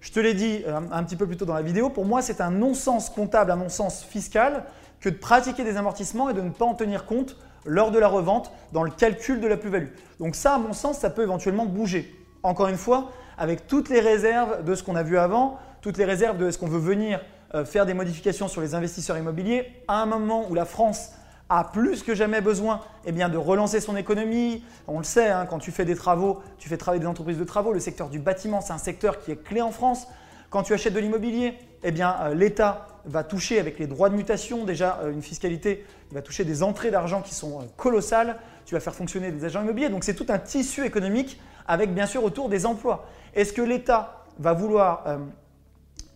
Je 0.00 0.11
te 0.11 0.19
l'ai 0.19 0.33
dit 0.33 0.62
euh, 0.67 0.81
un 0.91 1.03
petit 1.05 1.17
peu 1.17 1.27
plus 1.27 1.37
tôt 1.37 1.44
dans 1.44 1.53
la 1.53 1.61
vidéo, 1.61 1.91
pour 1.91 2.06
moi 2.06 2.23
c'est 2.23 2.41
un 2.41 2.50
non-sens 2.50 3.11
comptable, 3.11 3.50
un 3.50 3.56
non-sens 3.56 4.05
fiscal 4.05 4.65
que 5.00 5.11
de 5.11 5.17
pratiquer 5.17 5.65
des 5.65 5.77
amortissements 5.77 6.31
et 6.31 6.35
de 6.35 6.41
ne 6.41 6.49
pas 6.49 6.65
en 6.65 6.73
tenir 6.73 7.05
compte 7.05 7.37
lors 7.67 7.91
de 7.91 7.99
la 7.99 8.09
revente 8.09 8.53
dans 8.73 8.83
le 8.83 8.91
calcul 8.91 9.38
de 9.38 9.47
la 9.47 9.59
plus-value. 9.59 9.88
Donc 10.19 10.35
ça, 10.35 10.55
à 10.55 10.59
mon 10.59 10.73
sens, 10.73 10.99
ça 10.99 11.11
peut 11.11 11.23
éventuellement 11.23 11.67
bouger. 11.67 12.15
Encore 12.43 12.69
une 12.69 12.79
fois, 12.79 13.12
avec 13.37 13.67
toutes 13.67 13.91
les 13.91 14.00
réserves 14.00 14.65
de 14.65 14.75
ce 14.75 14.83
qu'on 14.83 14.97
a 14.97 15.03
vu 15.03 15.19
avant, 15.19 15.59
toutes 15.83 15.99
les 15.99 16.06
réserves 16.06 16.38
de 16.38 16.50
ce 16.50 16.56
qu'on 16.56 16.69
veut 16.69 16.79
venir 16.79 17.21
euh, 17.55 17.67
faire 17.67 17.85
des 17.85 17.93
modifications 17.93 18.49
sur 18.49 18.62
les 18.62 18.75
investisseurs 18.75 19.19
immobiliers, 19.19 19.71
à 19.88 20.00
un 20.00 20.06
moment 20.06 20.49
où 20.49 20.55
la 20.55 20.65
France 20.65 21.11
a 21.49 21.65
plus 21.65 22.03
que 22.03 22.15
jamais 22.15 22.41
besoin 22.41 22.81
eh 23.05 23.13
bien, 23.13 23.29
de 23.29 23.37
relancer 23.37 23.81
son 23.81 23.97
économie. 23.97 24.65
On 24.89 24.99
le 24.99 25.05
sait, 25.05 25.29
hein, 25.29 25.47
quand 25.47 25.59
tu 25.59 25.71
fais 25.71 25.85
des 25.85 25.95
travaux, 25.95 26.43
tu 26.59 26.69
fais 26.69 26.77
travailler 26.77 27.01
des 27.01 27.07
entreprises 27.07 27.39
de 27.39 27.45
travaux. 27.45 27.73
Le 27.73 27.81
secteur 27.81 28.09
du 28.09 28.19
bâtiment, 28.19 28.61
c'est 28.61 28.73
un 28.73 28.79
secteur 28.79 29.21
qui 29.21 29.31
est 29.31 29.43
clé 29.43 29.63
en 29.63 29.71
France. 29.71 30.09
Quand 30.51 30.63
tu 30.63 30.73
achètes 30.73 30.95
de 30.95 31.01
l'immobilier, 31.01 31.55
eh 31.83 31.93
bien, 31.93 32.17
euh, 32.23 32.35
l'État 32.35 32.89
va 33.05 33.23
toucher 33.23 33.61
avec 33.61 33.79
les 33.79 33.87
droits 33.87 34.09
de 34.11 34.17
mutation, 34.17 34.65
déjà 34.65 34.99
euh, 35.03 35.13
une 35.13 35.23
fiscalité, 35.23 35.85
il 36.11 36.15
va 36.15 36.23
toucher 36.23 36.45
des 36.45 36.63
entrées 36.63 36.91
d'argent 36.91 37.23
qui 37.23 37.35
sont 37.35 37.61
euh, 37.61 37.65
colossales. 37.77 38.37
Tu 38.65 38.75
vas 38.75 38.81
faire 38.81 38.95
fonctionner 38.95 39.31
des 39.31 39.45
agents 39.45 39.63
immobiliers. 39.63 39.89
Donc 39.89 40.03
c'est 40.03 40.15
tout 40.15 40.27
un 40.29 40.39
tissu 40.39 40.85
économique 40.85 41.41
avec 41.69 41.95
bien 41.95 42.07
sûr 42.07 42.25
autour 42.25 42.49
des 42.49 42.67
emplois. 42.67 43.07
Est-ce 43.35 43.53
que 43.53 43.63
l'État 43.63 44.25
va 44.39 44.53
vouloir 44.53 45.05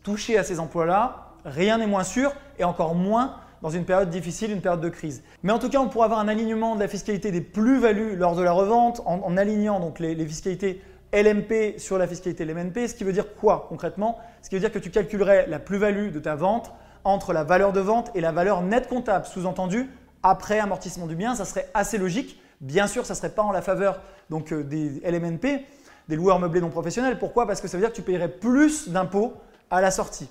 toucher 0.02 0.36
à 0.36 0.42
ces 0.42 0.58
emplois-là? 0.58 1.28
Rien 1.44 1.78
n'est 1.78 1.86
moins 1.86 2.02
sûr 2.02 2.32
et 2.58 2.64
encore 2.64 2.94
moins 2.94 3.36
dans 3.62 3.70
une 3.70 3.84
période 3.84 4.10
difficile, 4.10 4.50
une 4.50 4.60
période 4.60 4.80
de 4.80 4.88
crise. 4.88 5.22
Mais 5.42 5.52
en 5.52 5.58
tout 5.58 5.68
cas, 5.68 5.78
on 5.78 5.88
pourra 5.88 6.06
avoir 6.06 6.20
un 6.20 6.28
alignement 6.28 6.74
de 6.74 6.80
la 6.80 6.88
fiscalité 6.88 7.30
des 7.30 7.40
plus-values 7.40 8.16
lors 8.16 8.36
de 8.36 8.42
la 8.42 8.52
revente 8.52 9.02
en, 9.04 9.36
alignant 9.36 9.80
donc 9.80 9.98
les, 9.98 10.26
fiscalités 10.26 10.82
LMP 11.12 11.78
sur 11.78 11.98
la 11.98 12.06
fiscalité 12.06 12.44
LMNP, 12.44 12.88
ce 12.88 12.94
qui 12.94 13.04
veut 13.04 13.12
dire 13.12 13.34
quoi 13.34 13.66
concrètement? 13.68 14.18
Ce 14.42 14.48
qui 14.48 14.54
veut 14.54 14.60
dire 14.60 14.72
que 14.72 14.78
tu 14.78 14.90
calculerais 14.90 15.46
la 15.48 15.58
plus-value 15.58 16.12
de 16.12 16.20
ta 16.20 16.34
vente 16.34 16.72
entre 17.04 17.32
la 17.32 17.44
valeur 17.44 17.72
de 17.72 17.80
vente 17.80 18.10
et 18.14 18.20
la 18.20 18.32
valeur 18.32 18.62
nette 18.62 18.88
comptable, 18.88 19.26
sous-entendu 19.26 19.88
après 20.22 20.58
amortissement 20.58 21.06
du 21.06 21.16
bien, 21.16 21.34
ça 21.34 21.44
serait 21.44 21.68
assez 21.74 21.98
logique. 21.98 22.40
Bien 22.60 22.86
sûr, 22.86 23.06
ça 23.06 23.14
ne 23.14 23.16
serait 23.16 23.30
pas 23.30 23.42
en 23.42 23.52
la 23.52 23.62
faveur 23.62 24.00
donc, 24.28 24.52
euh, 24.52 24.62
des 24.62 25.00
LMNP, 25.00 25.64
des 26.08 26.16
loueurs 26.16 26.38
meublés 26.38 26.60
non 26.60 26.70
professionnels. 26.70 27.18
Pourquoi? 27.18 27.46
Parce 27.46 27.60
que 27.60 27.68
ça 27.68 27.76
veut 27.76 27.82
dire 27.82 27.90
que 27.90 27.96
tu 27.96 28.02
payerais 28.02 28.28
plus 28.28 28.88
d'impôts 28.88 29.34
à 29.70 29.80
la 29.80 29.90
sortie. 29.90 30.28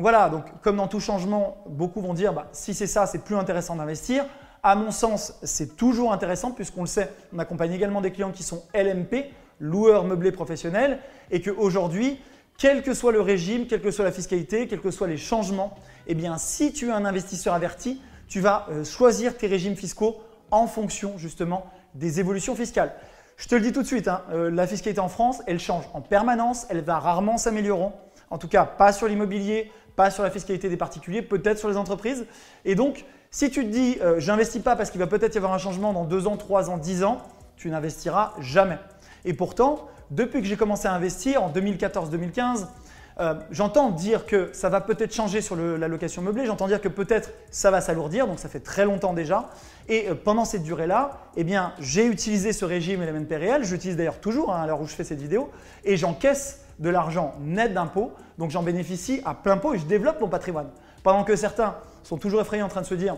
Voilà, 0.00 0.28
donc 0.28 0.44
comme 0.62 0.76
dans 0.76 0.86
tout 0.86 1.00
changement, 1.00 1.64
beaucoup 1.66 2.00
vont 2.00 2.14
dire 2.14 2.32
bah, 2.32 2.46
si 2.52 2.72
c'est 2.72 2.86
ça, 2.86 3.06
c'est 3.06 3.24
plus 3.24 3.34
intéressant 3.34 3.74
d'investir. 3.74 4.24
À 4.62 4.76
mon 4.76 4.92
sens, 4.92 5.34
c'est 5.42 5.76
toujours 5.76 6.12
intéressant 6.12 6.52
puisqu'on 6.52 6.82
le 6.82 6.86
sait, 6.86 7.12
on 7.34 7.38
accompagne 7.40 7.72
également 7.72 8.00
des 8.00 8.12
clients 8.12 8.30
qui 8.30 8.44
sont 8.44 8.62
LMP, 8.74 9.26
loueurs 9.58 10.04
meublés 10.04 10.30
professionnels, 10.30 11.00
et 11.32 11.42
qu'aujourd'hui, 11.42 12.20
quel 12.58 12.82
que 12.82 12.94
soit 12.94 13.10
le 13.10 13.20
régime, 13.20 13.66
quelle 13.66 13.80
que 13.80 13.90
soit 13.90 14.04
la 14.04 14.12
fiscalité, 14.12 14.68
quels 14.68 14.80
que 14.80 14.92
soient 14.92 15.08
les 15.08 15.16
changements, 15.16 15.74
eh 16.06 16.14
bien 16.14 16.38
si 16.38 16.72
tu 16.72 16.88
es 16.88 16.92
un 16.92 17.04
investisseur 17.04 17.54
averti, 17.54 18.00
tu 18.28 18.40
vas 18.40 18.66
euh, 18.70 18.84
choisir 18.84 19.36
tes 19.36 19.48
régimes 19.48 19.76
fiscaux 19.76 20.16
en 20.52 20.68
fonction 20.68 21.18
justement 21.18 21.66
des 21.94 22.20
évolutions 22.20 22.54
fiscales. 22.54 22.94
Je 23.36 23.48
te 23.48 23.54
le 23.56 23.60
dis 23.62 23.72
tout 23.72 23.82
de 23.82 23.86
suite, 23.86 24.06
hein, 24.06 24.22
euh, 24.30 24.48
la 24.50 24.66
fiscalité 24.68 25.00
en 25.00 25.08
France, 25.08 25.42
elle 25.48 25.58
change 25.58 25.84
en 25.92 26.00
permanence, 26.00 26.66
elle 26.70 26.82
va 26.82 27.00
rarement 27.00 27.36
s'améliorer. 27.36 27.90
En 28.30 28.38
tout 28.38 28.48
cas, 28.48 28.64
pas 28.64 28.92
sur 28.92 29.08
l'immobilier, 29.08 29.72
pas 29.98 30.12
sur 30.12 30.22
la 30.22 30.30
fiscalité 30.30 30.68
des 30.68 30.76
particuliers, 30.76 31.22
peut-être 31.22 31.58
sur 31.58 31.68
les 31.68 31.76
entreprises. 31.76 32.24
Et 32.64 32.76
donc, 32.76 33.04
si 33.32 33.50
tu 33.50 33.64
te 33.64 33.70
dis, 33.70 33.98
euh, 34.00 34.20
j'investis 34.20 34.62
pas 34.62 34.76
parce 34.76 34.90
qu'il 34.90 35.00
va 35.00 35.08
peut-être 35.08 35.34
y 35.34 35.38
avoir 35.38 35.52
un 35.52 35.58
changement 35.58 35.92
dans 35.92 36.04
2 36.04 36.28
ans, 36.28 36.36
3 36.36 36.70
ans, 36.70 36.78
10 36.78 37.02
ans, 37.02 37.18
tu 37.56 37.68
n'investiras 37.68 38.34
jamais. 38.38 38.78
Et 39.24 39.32
pourtant, 39.32 39.88
depuis 40.12 40.40
que 40.40 40.46
j'ai 40.46 40.56
commencé 40.56 40.86
à 40.86 40.94
investir 40.94 41.42
en 41.42 41.50
2014-2015, 41.50 42.68
euh, 43.18 43.34
j'entends 43.50 43.90
dire 43.90 44.24
que 44.24 44.50
ça 44.52 44.68
va 44.68 44.80
peut-être 44.80 45.12
changer 45.12 45.40
sur 45.40 45.56
la 45.56 45.88
location 45.88 46.22
meublée, 46.22 46.46
j'entends 46.46 46.68
dire 46.68 46.80
que 46.80 46.88
peut-être 46.88 47.32
ça 47.50 47.72
va 47.72 47.80
s'alourdir, 47.80 48.28
donc 48.28 48.38
ça 48.38 48.48
fait 48.48 48.60
très 48.60 48.84
longtemps 48.84 49.14
déjà. 49.14 49.50
Et 49.88 50.08
euh, 50.08 50.14
pendant 50.14 50.44
cette 50.44 50.62
durée-là, 50.62 51.22
eh 51.36 51.42
bien, 51.42 51.72
j'ai 51.80 52.06
utilisé 52.06 52.52
ce 52.52 52.64
régime 52.64 53.02
LMNP 53.02 53.32
réel, 53.32 53.64
j'utilise 53.64 53.96
d'ailleurs 53.96 54.20
toujours 54.20 54.54
hein, 54.54 54.62
à 54.62 54.66
l'heure 54.68 54.80
où 54.80 54.86
je 54.86 54.94
fais 54.94 55.02
cette 55.02 55.20
vidéo, 55.20 55.50
et 55.82 55.96
j'encaisse 55.96 56.60
de 56.78 56.88
l'argent 56.90 57.34
net 57.40 57.74
d'impôts, 57.74 58.12
donc 58.38 58.50
j'en 58.50 58.62
bénéficie 58.62 59.20
à 59.24 59.34
plein 59.34 59.56
pot 59.56 59.74
et 59.74 59.78
je 59.78 59.86
développe 59.86 60.20
mon 60.20 60.28
patrimoine. 60.28 60.68
Pendant 61.02 61.24
que 61.24 61.36
certains 61.36 61.76
sont 62.02 62.16
toujours 62.16 62.40
effrayés 62.40 62.62
en 62.62 62.68
train 62.68 62.82
de 62.82 62.86
se 62.86 62.94
dire 62.94 63.16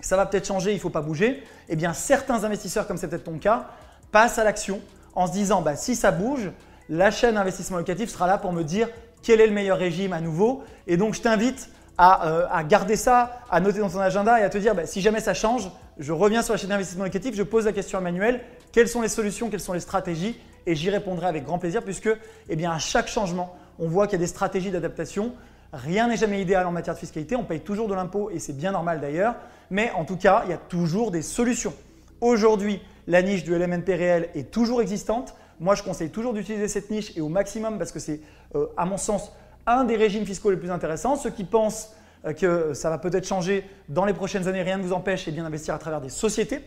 ça 0.00 0.16
va 0.16 0.26
peut-être 0.26 0.46
changer, 0.46 0.72
il 0.72 0.76
ne 0.76 0.80
faut 0.80 0.90
pas 0.90 1.00
bouger, 1.00 1.42
eh 1.68 1.76
bien 1.76 1.92
certains 1.92 2.44
investisseurs, 2.44 2.86
comme 2.86 2.96
c'est 2.96 3.08
peut-être 3.08 3.24
ton 3.24 3.38
cas, 3.38 3.66
passent 4.12 4.38
à 4.38 4.44
l'action 4.44 4.80
en 5.14 5.26
se 5.26 5.32
disant 5.32 5.62
bah, 5.62 5.76
si 5.76 5.96
ça 5.96 6.10
bouge, 6.10 6.50
la 6.88 7.10
chaîne 7.10 7.36
investissement 7.36 7.78
locatif 7.78 8.10
sera 8.10 8.26
là 8.26 8.38
pour 8.38 8.52
me 8.52 8.62
dire 8.62 8.88
quel 9.22 9.40
est 9.40 9.46
le 9.46 9.52
meilleur 9.52 9.78
régime 9.78 10.12
à 10.12 10.20
nouveau. 10.20 10.62
Et 10.86 10.96
donc 10.96 11.14
je 11.14 11.22
t'invite 11.22 11.70
à, 11.98 12.28
euh, 12.28 12.62
garder 12.64 12.96
ça, 12.96 13.40
à 13.50 13.60
noter 13.60 13.80
dans 13.80 13.88
ton 13.88 14.00
agenda 14.00 14.38
et 14.38 14.42
à 14.42 14.50
te 14.50 14.58
dire 14.58 14.74
bah, 14.74 14.86
si 14.86 15.00
jamais 15.00 15.20
ça 15.20 15.34
change, 15.34 15.70
je 15.98 16.12
reviens 16.12 16.42
sur 16.42 16.52
la 16.52 16.58
chaîne 16.58 16.68
d'investissement 16.68 17.04
locatif, 17.04 17.34
je 17.34 17.42
pose 17.42 17.64
la 17.64 17.72
question 17.72 17.98
à 17.98 18.00
Manuel, 18.02 18.42
quelles 18.72 18.88
sont 18.88 19.00
les 19.00 19.08
solutions, 19.08 19.48
quelles 19.48 19.60
sont 19.60 19.72
les 19.72 19.80
stratégies 19.80 20.38
et 20.66 20.74
j'y 20.74 20.90
répondrai 20.90 21.26
avec 21.26 21.44
grand 21.44 21.58
plaisir 21.58 21.82
puisque 21.82 22.10
eh 22.48 22.56
bien, 22.56 22.72
à 22.72 22.78
chaque 22.78 23.08
changement, 23.08 23.56
on 23.78 23.88
voit 23.88 24.06
qu'il 24.06 24.14
y 24.14 24.22
a 24.22 24.24
des 24.24 24.26
stratégies 24.26 24.70
d'adaptation. 24.70 25.32
Rien 25.72 26.08
n'est 26.08 26.16
jamais 26.16 26.40
idéal 26.40 26.66
en 26.66 26.72
matière 26.72 26.94
de 26.94 27.00
fiscalité, 27.00 27.36
on 27.36 27.44
paye 27.44 27.60
toujours 27.60 27.88
de 27.88 27.94
l'impôt 27.94 28.30
et 28.30 28.38
c'est 28.38 28.56
bien 28.56 28.72
normal 28.72 29.00
d'ailleurs, 29.00 29.34
mais 29.70 29.90
en 29.92 30.04
tout 30.04 30.16
cas, 30.16 30.42
il 30.44 30.50
y 30.50 30.54
a 30.54 30.58
toujours 30.58 31.10
des 31.10 31.22
solutions. 31.22 31.74
Aujourd'hui, 32.20 32.80
la 33.06 33.22
niche 33.22 33.44
du 33.44 33.56
LMNP 33.56 33.88
réel 33.94 34.28
est 34.34 34.50
toujours 34.50 34.80
existante. 34.80 35.34
Moi, 35.60 35.74
je 35.74 35.82
conseille 35.82 36.10
toujours 36.10 36.32
d'utiliser 36.32 36.68
cette 36.68 36.90
niche 36.90 37.16
et 37.16 37.20
au 37.20 37.28
maximum 37.28 37.78
parce 37.78 37.92
que 37.92 37.98
c'est, 37.98 38.20
euh, 38.54 38.66
à 38.76 38.84
mon 38.84 38.96
sens, 38.96 39.32
un 39.66 39.84
des 39.84 39.96
régimes 39.96 40.24
fiscaux 40.24 40.50
les 40.50 40.56
plus 40.56 40.70
intéressants. 40.70 41.16
Ceux 41.16 41.30
qui 41.30 41.44
pensent 41.44 41.94
euh, 42.24 42.32
que 42.32 42.74
ça 42.74 42.90
va 42.90 42.98
peut-être 42.98 43.26
changer 43.26 43.64
dans 43.88 44.04
les 44.04 44.12
prochaines 44.12 44.48
années. 44.48 44.62
Rien 44.62 44.78
ne 44.78 44.82
vous 44.82 44.92
empêche 44.92 45.26
eh 45.28 45.32
bien 45.32 45.44
d'investir 45.44 45.74
à 45.74 45.78
travers 45.78 46.00
des 46.00 46.08
sociétés 46.08 46.60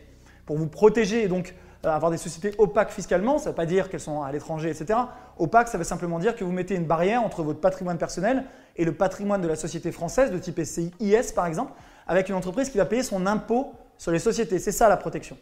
pour 0.46 0.58
vous 0.58 0.68
protéger 0.68 1.24
et 1.24 1.28
donc 1.28 1.54
avoir 1.84 2.12
des 2.12 2.18
sociétés 2.18 2.54
opaques 2.58 2.92
fiscalement. 2.92 3.38
Ça 3.38 3.46
ne 3.46 3.50
veut 3.50 3.56
pas 3.56 3.66
dire 3.66 3.90
qu'elles 3.90 4.00
sont 4.00 4.22
à 4.22 4.32
l'étranger, 4.32 4.70
etc. 4.70 5.00
Opaque, 5.38 5.68
ça 5.70 5.78
veut 5.78 5.84
simplement 5.84 6.20
dire 6.20 6.36
que 6.36 6.44
vous 6.44 6.52
mettez 6.52 6.76
une 6.76 6.86
barrière 6.86 7.24
entre 7.24 7.44
votre 7.44 7.60
patrimoine 7.60 7.98
personnel 7.98 8.46
et 8.76 8.86
le 8.86 8.94
patrimoine 8.94 9.42
de 9.42 9.48
la 9.48 9.56
société 9.56 9.92
française, 9.92 10.32
de 10.32 10.38
type 10.38 10.62
SCI 10.64 10.92
IS 11.00 11.32
par 11.34 11.46
exemple, 11.46 11.72
avec 12.08 12.30
une 12.30 12.36
entreprise 12.36 12.70
qui 12.70 12.78
va 12.78 12.86
payer 12.86 13.04
son 13.04 13.26
impôt 13.26 13.74
sur 13.98 14.12
les 14.12 14.20
sociétés. 14.20 14.60
C'est 14.60 14.72
ça 14.72 14.90
la 14.90 14.98
protection. 14.98 15.38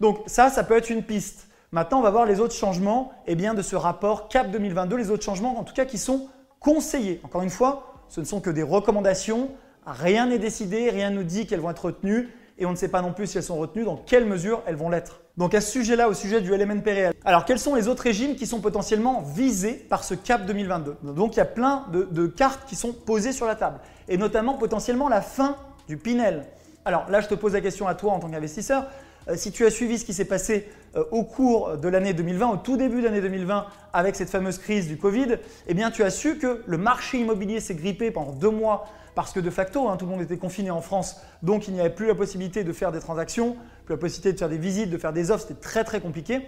Donc 0.00 0.20
ça, 0.26 0.50
ça 0.50 0.64
peut 0.64 0.76
être 0.76 0.90
une 0.90 1.02
piste. 1.02 1.48
Maintenant, 1.72 1.98
on 1.98 2.02
va 2.02 2.10
voir 2.10 2.26
les 2.26 2.40
autres 2.40 2.54
changements 2.54 3.12
eh 3.26 3.34
bien, 3.34 3.54
de 3.54 3.62
ce 3.62 3.76
rapport 3.76 4.28
CAP 4.28 4.50
2022, 4.50 4.96
les 4.96 5.10
autres 5.10 5.24
changements 5.24 5.58
en 5.58 5.64
tout 5.64 5.74
cas 5.74 5.84
qui 5.84 5.98
sont 5.98 6.28
conseillés. 6.60 7.20
Encore 7.24 7.42
une 7.42 7.50
fois, 7.50 8.04
ce 8.08 8.20
ne 8.20 8.24
sont 8.24 8.40
que 8.40 8.50
des 8.50 8.62
recommandations, 8.62 9.50
rien 9.84 10.26
n'est 10.26 10.38
décidé, 10.38 10.90
rien 10.90 11.10
ne 11.10 11.16
nous 11.16 11.24
dit 11.24 11.46
qu'elles 11.46 11.60
vont 11.60 11.70
être 11.70 11.86
retenues 11.86 12.28
et 12.58 12.66
on 12.66 12.70
ne 12.70 12.76
sait 12.76 12.88
pas 12.88 13.02
non 13.02 13.12
plus 13.12 13.26
si 13.26 13.36
elles 13.36 13.44
sont 13.44 13.56
retenues, 13.56 13.84
dans 13.84 13.96
quelle 13.96 14.24
mesure 14.24 14.62
elles 14.66 14.76
vont 14.76 14.88
l'être. 14.88 15.20
Donc 15.36 15.54
à 15.54 15.60
ce 15.60 15.70
sujet-là, 15.70 16.08
au 16.08 16.14
sujet 16.14 16.40
du 16.40 16.56
LMNP 16.56 16.86
réel, 16.86 17.14
alors 17.24 17.44
quels 17.44 17.58
sont 17.58 17.74
les 17.74 17.88
autres 17.88 18.02
régimes 18.02 18.36
qui 18.36 18.46
sont 18.46 18.60
potentiellement 18.60 19.20
visés 19.20 19.74
par 19.74 20.04
ce 20.04 20.14
CAP 20.14 20.46
2022 20.46 20.96
Donc 21.14 21.34
il 21.34 21.38
y 21.38 21.42
a 21.42 21.46
plein 21.46 21.84
de, 21.92 22.26
cartes 22.26 22.66
qui 22.66 22.76
sont 22.76 22.92
posées 22.92 23.32
sur 23.32 23.46
la 23.46 23.54
table, 23.54 23.78
et 24.08 24.16
notamment 24.16 24.54
potentiellement 24.54 25.08
la 25.08 25.20
fin 25.20 25.56
du 25.88 25.98
Pinel. 25.98 26.44
Alors 26.84 27.10
là, 27.10 27.20
je 27.20 27.28
te 27.28 27.34
pose 27.34 27.52
la 27.52 27.60
question 27.60 27.86
à 27.86 27.94
toi 27.94 28.12
en 28.12 28.20
tant 28.20 28.30
qu'investisseur. 28.30 28.86
Euh, 29.28 29.34
si 29.36 29.50
tu 29.50 29.66
as 29.66 29.70
suivi 29.70 29.98
ce 29.98 30.04
qui 30.04 30.14
s'est 30.14 30.24
passé 30.24 30.68
euh, 30.94 31.04
au 31.10 31.24
cours 31.24 31.76
de 31.76 31.88
l'année 31.88 32.14
2020, 32.14 32.48
au 32.48 32.56
tout 32.58 32.76
début 32.76 33.00
de 33.00 33.06
l'année 33.06 33.20
2020, 33.20 33.66
avec 33.92 34.14
cette 34.14 34.30
fameuse 34.30 34.58
crise 34.58 34.86
du 34.86 34.96
Covid, 34.96 35.36
eh 35.66 35.74
bien, 35.74 35.90
tu 35.90 36.04
as 36.04 36.10
su 36.10 36.38
que 36.38 36.62
le 36.64 36.78
marché 36.78 37.18
immobilier 37.18 37.60
s'est 37.60 37.74
grippé 37.74 38.10
pendant 38.10 38.32
deux 38.32 38.50
mois 38.50 38.86
parce 39.16 39.32
que 39.32 39.40
de 39.40 39.48
facto, 39.48 39.88
hein, 39.88 39.96
tout 39.96 40.04
le 40.04 40.10
monde 40.12 40.20
était 40.20 40.36
confiné 40.36 40.70
en 40.70 40.82
France, 40.82 41.22
donc 41.42 41.68
il 41.68 41.74
n'y 41.74 41.80
avait 41.80 41.90
plus 41.90 42.06
la 42.06 42.14
possibilité 42.14 42.64
de 42.64 42.72
faire 42.74 42.92
des 42.92 43.00
transactions, 43.00 43.56
plus 43.86 43.94
la 43.94 43.98
possibilité 43.98 44.34
de 44.34 44.38
faire 44.38 44.50
des 44.50 44.58
visites, 44.58 44.90
de 44.90 44.98
faire 44.98 45.14
des 45.14 45.30
offres, 45.30 45.46
c'était 45.48 45.58
très 45.58 45.84
très 45.84 46.00
compliqué. 46.00 46.42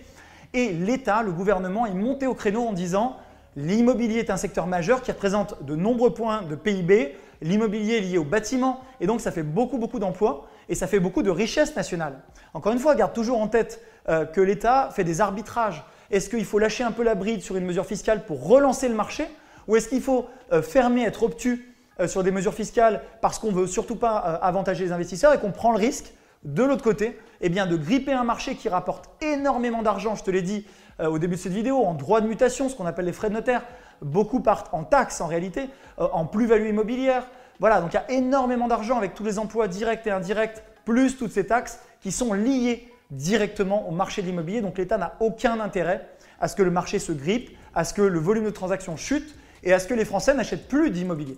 Et 0.52 0.72
l'État, 0.72 1.22
le 1.22 1.32
gouvernement, 1.32 1.86
est 1.86 1.94
monté 1.94 2.26
au 2.26 2.34
créneau 2.34 2.60
en 2.60 2.74
disant 2.74 3.16
l'immobilier 3.56 4.18
est 4.18 4.28
un 4.28 4.36
secteur 4.36 4.66
majeur 4.66 5.00
qui 5.00 5.10
représente 5.10 5.64
de 5.64 5.74
nombreux 5.76 6.12
points 6.12 6.42
de 6.42 6.56
PIB, 6.56 7.16
l'immobilier 7.40 7.96
est 7.96 8.00
lié 8.00 8.18
au 8.18 8.24
bâtiment, 8.24 8.80
et 9.00 9.06
donc 9.06 9.22
ça 9.22 9.32
fait 9.32 9.42
beaucoup 9.42 9.78
beaucoup 9.78 9.98
d'emplois 9.98 10.46
et 10.68 10.74
ça 10.74 10.86
fait 10.86 11.00
beaucoup 11.00 11.22
de 11.22 11.30
richesse 11.30 11.74
nationale. 11.74 12.20
Encore 12.52 12.74
une 12.74 12.78
fois, 12.78 12.94
garde 12.94 13.14
toujours 13.14 13.40
en 13.40 13.48
tête 13.48 13.80
euh, 14.10 14.26
que 14.26 14.42
l'État 14.42 14.90
fait 14.92 15.04
des 15.04 15.22
arbitrages. 15.22 15.82
Est-ce 16.10 16.28
qu'il 16.28 16.44
faut 16.44 16.58
lâcher 16.58 16.84
un 16.84 16.92
peu 16.92 17.02
la 17.02 17.14
bride 17.14 17.40
sur 17.40 17.56
une 17.56 17.64
mesure 17.64 17.86
fiscale 17.86 18.26
pour 18.26 18.46
relancer 18.46 18.90
le 18.90 18.94
marché 18.94 19.26
ou 19.68 19.76
est-ce 19.76 19.88
qu'il 19.88 20.02
faut 20.02 20.26
euh, 20.52 20.60
fermer, 20.60 21.04
être 21.04 21.22
obtus 21.22 21.74
sur 22.06 22.22
des 22.22 22.30
mesures 22.30 22.54
fiscales 22.54 23.02
parce 23.20 23.38
qu'on 23.38 23.48
ne 23.48 23.56
veut 23.56 23.66
surtout 23.66 23.96
pas 23.96 24.16
avantager 24.16 24.84
les 24.84 24.92
investisseurs 24.92 25.34
et 25.34 25.38
qu'on 25.38 25.50
prend 25.50 25.72
le 25.72 25.78
risque 25.78 26.12
de 26.44 26.62
l'autre 26.62 26.84
côté 26.84 27.18
eh 27.40 27.48
bien, 27.48 27.66
de 27.66 27.76
gripper 27.76 28.12
un 28.12 28.24
marché 28.24 28.54
qui 28.54 28.68
rapporte 28.68 29.10
énormément 29.22 29.82
d'argent, 29.82 30.14
je 30.14 30.22
te 30.22 30.30
l'ai 30.30 30.42
dit 30.42 30.66
au 31.00 31.18
début 31.18 31.34
de 31.34 31.40
cette 31.40 31.52
vidéo, 31.52 31.84
en 31.84 31.94
droit 31.94 32.20
de 32.20 32.28
mutation, 32.28 32.68
ce 32.68 32.76
qu'on 32.76 32.86
appelle 32.86 33.06
les 33.06 33.12
frais 33.12 33.28
de 33.28 33.34
notaire, 33.34 33.62
beaucoup 34.02 34.40
partent 34.40 34.72
en 34.72 34.84
taxes 34.84 35.20
en 35.20 35.26
réalité, 35.26 35.68
en 35.96 36.24
plus-value 36.24 36.68
immobilière, 36.68 37.26
voilà, 37.60 37.80
donc 37.80 37.92
il 37.92 37.94
y 37.94 37.98
a 37.98 38.10
énormément 38.16 38.68
d'argent 38.68 38.96
avec 38.96 39.14
tous 39.14 39.24
les 39.24 39.38
emplois 39.38 39.66
directs 39.66 40.06
et 40.06 40.10
indirects, 40.10 40.62
plus 40.84 41.16
toutes 41.16 41.32
ces 41.32 41.46
taxes 41.46 41.80
qui 42.00 42.12
sont 42.12 42.32
liées 42.32 42.88
directement 43.10 43.88
au 43.88 43.90
marché 43.90 44.22
de 44.22 44.26
l'immobilier. 44.26 44.60
Donc 44.60 44.78
l'État 44.78 44.96
n'a 44.96 45.16
aucun 45.20 45.58
intérêt 45.60 46.08
à 46.40 46.46
ce 46.46 46.54
que 46.54 46.62
le 46.62 46.70
marché 46.70 46.98
se 46.98 47.10
grippe, 47.10 47.56
à 47.74 47.84
ce 47.84 47.94
que 47.94 48.02
le 48.02 48.18
volume 48.18 48.44
de 48.44 48.50
transactions 48.50 48.96
chute 48.96 49.34
et 49.64 49.72
à 49.72 49.80
ce 49.80 49.88
que 49.88 49.94
les 49.94 50.04
Français 50.04 50.34
n'achètent 50.34 50.68
plus 50.68 50.90
d'immobilier. 50.90 51.36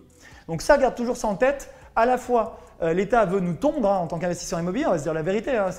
Donc 0.49 0.63
ça, 0.63 0.79
garde 0.79 0.95
toujours 0.95 1.17
ça 1.17 1.29
en 1.29 1.35
tête. 1.35 1.73
À 1.97 2.07
la 2.07 2.19
fois, 2.19 2.59
euh, 2.83 2.93
l'État 2.93 3.25
veut 3.25 3.41
nous 3.41 3.55
tondre 3.55 3.91
hein, 3.91 3.99
en 3.99 4.07
tant 4.07 4.19
qu'investisseur 4.19 4.61
immobilier, 4.61 4.87
on 4.87 4.93
va 4.93 4.99
se 4.99 5.03
dire 5.03 5.15
la 5.15 5.23
vérité. 5.23 5.57
Hein, 5.57 5.71